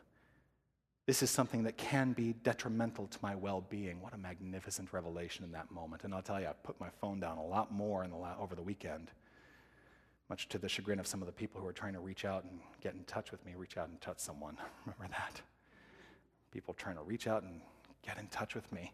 This 1.07 1.23
is 1.23 1.31
something 1.31 1.63
that 1.63 1.79
can 1.79 2.13
be 2.13 2.35
detrimental 2.45 3.07
to 3.07 3.19
my 3.23 3.35
well 3.35 3.65
being. 3.71 4.03
What 4.03 4.13
a 4.13 4.19
magnificent 4.19 4.93
revelation 4.93 5.43
in 5.43 5.53
that 5.53 5.71
moment. 5.71 6.05
And 6.05 6.15
I'll 6.15 6.21
tell 6.21 6.39
you, 6.39 6.47
I 6.47 6.53
put 6.63 6.79
my 6.79 6.91
phone 7.01 7.19
down 7.19 7.39
a 7.39 7.47
lot 7.47 7.73
more 7.73 8.07
the 8.07 8.17
la- 8.17 8.37
over 8.39 8.55
the 8.55 8.63
weekend, 8.63 9.11
much 10.29 10.51
to 10.51 10.59
the 10.59 10.69
chagrin 10.69 11.01
of 11.01 11.07
some 11.07 11.23
of 11.23 11.27
the 11.27 11.33
people 11.33 11.63
who 11.63 11.67
are 11.67 11.73
trying 11.73 11.95
to 11.95 12.01
reach 12.01 12.27
out 12.27 12.45
and 12.45 12.61
get 12.83 12.93
in 12.93 13.05
touch 13.05 13.33
with 13.33 13.45
me, 13.47 13.55
reach 13.57 13.79
out 13.79 13.89
and 13.89 13.99
touch 14.03 14.19
someone. 14.19 14.59
Remember 14.85 15.09
that? 15.09 15.41
People 16.53 16.75
trying 16.75 16.97
to 16.97 17.03
reach 17.03 17.27
out 17.27 17.43
and 17.43 17.63
get 18.07 18.19
in 18.19 18.27
touch 18.27 18.55
with 18.55 18.71
me. 18.71 18.93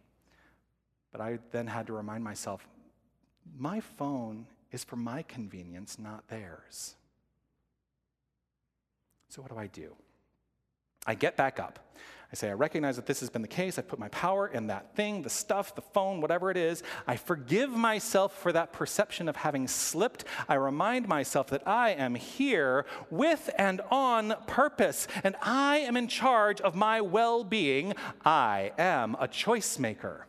But 1.10 1.20
I 1.20 1.40
then 1.50 1.66
had 1.66 1.88
to 1.88 1.92
remind 1.92 2.22
myself 2.22 2.64
my 3.58 3.80
phone 3.80 4.46
is 4.72 4.84
for 4.84 4.96
my 4.96 5.22
convenience, 5.22 5.98
not 5.98 6.28
theirs. 6.28 6.94
So, 9.28 9.42
what 9.42 9.50
do 9.50 9.58
I 9.58 9.66
do? 9.66 9.94
I 11.06 11.14
get 11.14 11.36
back 11.36 11.60
up. 11.60 11.78
I 12.32 12.36
say, 12.36 12.50
I 12.50 12.54
recognize 12.54 12.96
that 12.96 13.06
this 13.06 13.20
has 13.20 13.30
been 13.30 13.42
the 13.42 13.48
case. 13.48 13.78
I 13.78 13.82
put 13.82 14.00
my 14.00 14.08
power 14.08 14.48
in 14.48 14.66
that 14.66 14.96
thing, 14.96 15.22
the 15.22 15.30
stuff, 15.30 15.76
the 15.76 15.82
phone, 15.82 16.20
whatever 16.20 16.50
it 16.50 16.56
is. 16.56 16.82
I 17.06 17.16
forgive 17.16 17.70
myself 17.70 18.36
for 18.36 18.50
that 18.52 18.72
perception 18.72 19.28
of 19.28 19.36
having 19.36 19.68
slipped. 19.68 20.24
I 20.48 20.54
remind 20.54 21.06
myself 21.06 21.48
that 21.48 21.66
I 21.68 21.90
am 21.90 22.16
here 22.16 22.86
with 23.08 23.50
and 23.56 23.80
on 23.90 24.34
purpose, 24.48 25.06
and 25.22 25.36
I 25.42 25.78
am 25.78 25.96
in 25.96 26.08
charge 26.08 26.60
of 26.60 26.74
my 26.74 27.00
well 27.00 27.44
being. 27.44 27.94
I 28.24 28.72
am 28.78 29.16
a 29.20 29.28
choice 29.28 29.78
maker. 29.78 30.26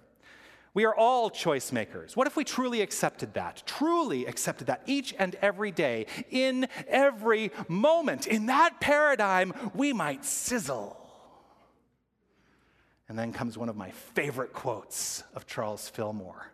We 0.76 0.84
are 0.84 0.94
all 0.94 1.30
choice 1.30 1.72
makers. 1.72 2.18
What 2.18 2.28
if 2.28 2.36
we 2.36 2.44
truly 2.44 2.82
accepted 2.82 3.34
that? 3.34 3.64
Truly 3.66 4.26
accepted 4.26 4.68
that 4.68 4.82
each 4.86 5.16
and 5.18 5.34
every 5.42 5.72
day, 5.72 6.06
in 6.30 6.68
every 6.88 7.52
moment. 7.70 8.28
In 8.28 8.48
that 8.48 8.82
paradigm, 8.82 9.54
we 9.74 9.94
might 9.94 10.26
sizzle. 10.26 11.02
And 13.08 13.18
then 13.18 13.32
comes 13.32 13.58
one 13.58 13.70
of 13.70 13.78
my 13.78 13.92
favorite 13.92 14.52
quotes 14.52 15.24
of 15.34 15.48
Charles 15.48 15.90
Fillmore 15.90 16.52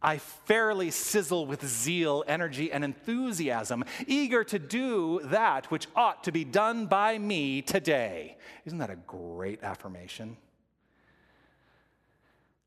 I 0.00 0.18
fairly 0.18 0.92
sizzle 0.92 1.46
with 1.46 1.66
zeal, 1.66 2.22
energy, 2.28 2.70
and 2.70 2.84
enthusiasm, 2.84 3.84
eager 4.06 4.44
to 4.44 4.58
do 4.58 5.20
that 5.24 5.68
which 5.70 5.88
ought 5.96 6.22
to 6.24 6.32
be 6.32 6.44
done 6.44 6.86
by 6.86 7.18
me 7.18 7.62
today. 7.62 8.36
Isn't 8.64 8.78
that 8.78 8.90
a 8.90 8.96
great 8.96 9.64
affirmation? 9.64 10.36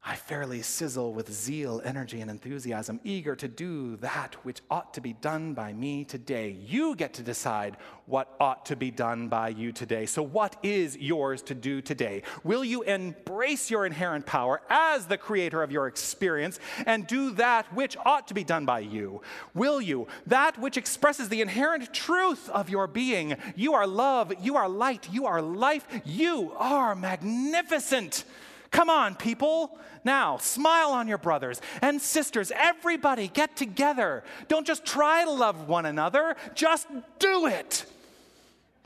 I 0.02 0.16
fairly 0.16 0.62
sizzle 0.62 1.14
with 1.14 1.30
zeal, 1.30 1.82
energy, 1.84 2.22
and 2.22 2.32
enthusiasm, 2.32 3.02
eager 3.04 3.36
to 3.36 3.50
do 3.50 3.98
that 3.98 4.36
which 4.44 4.62
ought 4.72 4.94
to 4.94 5.02
be 5.02 5.12
done 5.12 5.54
by 5.54 5.74
me 5.74 6.06
today. 6.06 6.52
You 6.52 6.96
get 6.96 7.14
to 7.16 7.22
decide 7.22 7.76
what 8.06 8.34
ought 8.40 8.66
to 8.68 8.78
be 8.78 8.92
done 8.92 9.28
by 9.28 9.50
you 9.50 9.74
today. 9.74 10.06
So, 10.06 10.24
what 10.24 10.56
is 10.64 10.96
yours 10.96 11.42
to 11.44 11.54
do 11.54 11.82
today? 11.82 12.24
Will 12.46 12.64
you 12.64 12.82
embrace 12.84 13.70
your 13.70 13.86
inherent 13.86 14.26
power 14.26 14.62
as 14.70 15.06
the 15.06 15.18
creator 15.18 15.62
of 15.62 15.72
your 15.72 15.88
experience 15.88 16.62
and 16.86 17.06
do 17.06 17.32
that 17.32 17.72
which 17.76 17.98
ought 18.06 18.30
to 18.30 18.34
be 18.34 18.46
done 18.46 18.66
by 18.66 18.80
you? 18.80 19.22
Will 19.54 19.82
you, 19.82 20.08
that 20.28 20.58
which 20.58 20.78
expresses 20.78 21.28
the 21.28 21.42
inherent 21.42 21.94
truth 21.94 22.50
of 22.50 22.70
your 22.70 22.88
being? 22.88 23.36
You 23.54 23.74
are 23.74 23.86
love, 23.86 24.34
you 24.42 24.56
are 24.56 24.70
light, 24.70 25.10
you 25.12 25.26
are 25.26 25.42
life, 25.42 25.86
you 26.06 26.54
are 26.58 26.96
magnificent. 26.96 28.24
Come 28.72 28.90
on, 28.90 29.16
people. 29.16 29.78
Now, 30.04 30.38
smile 30.38 30.92
on 30.92 31.08
your 31.08 31.18
brothers 31.18 31.62
and 31.82 32.02
sisters. 32.02 32.52
Everybody 32.56 33.28
get 33.28 33.56
together. 33.56 34.24
Don't 34.48 34.66
just 34.66 34.86
try 34.86 35.24
to 35.24 35.32
love 35.32 35.68
one 35.68 35.86
another, 35.86 36.36
just 36.54 36.88
do 37.18 37.48
it. 37.48 37.86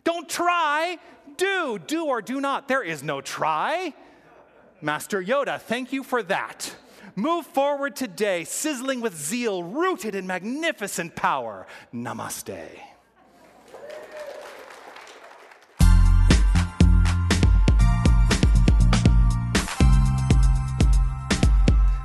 Don't 0.03 0.27
try, 0.27 0.97
do. 1.37 1.79
Do 1.85 2.05
or 2.05 2.21
do 2.21 2.41
not. 2.41 2.67
There 2.67 2.83
is 2.83 3.03
no 3.03 3.21
try. 3.21 3.93
Master 4.81 5.23
Yoda, 5.23 5.61
thank 5.61 5.93
you 5.93 6.03
for 6.03 6.21
that. 6.23 6.75
Move 7.15 7.45
forward 7.45 7.95
today, 7.95 8.43
sizzling 8.43 8.99
with 8.99 9.15
zeal, 9.15 9.63
rooted 9.63 10.15
in 10.15 10.27
magnificent 10.27 11.15
power. 11.15 11.67
Namaste. 11.93 12.67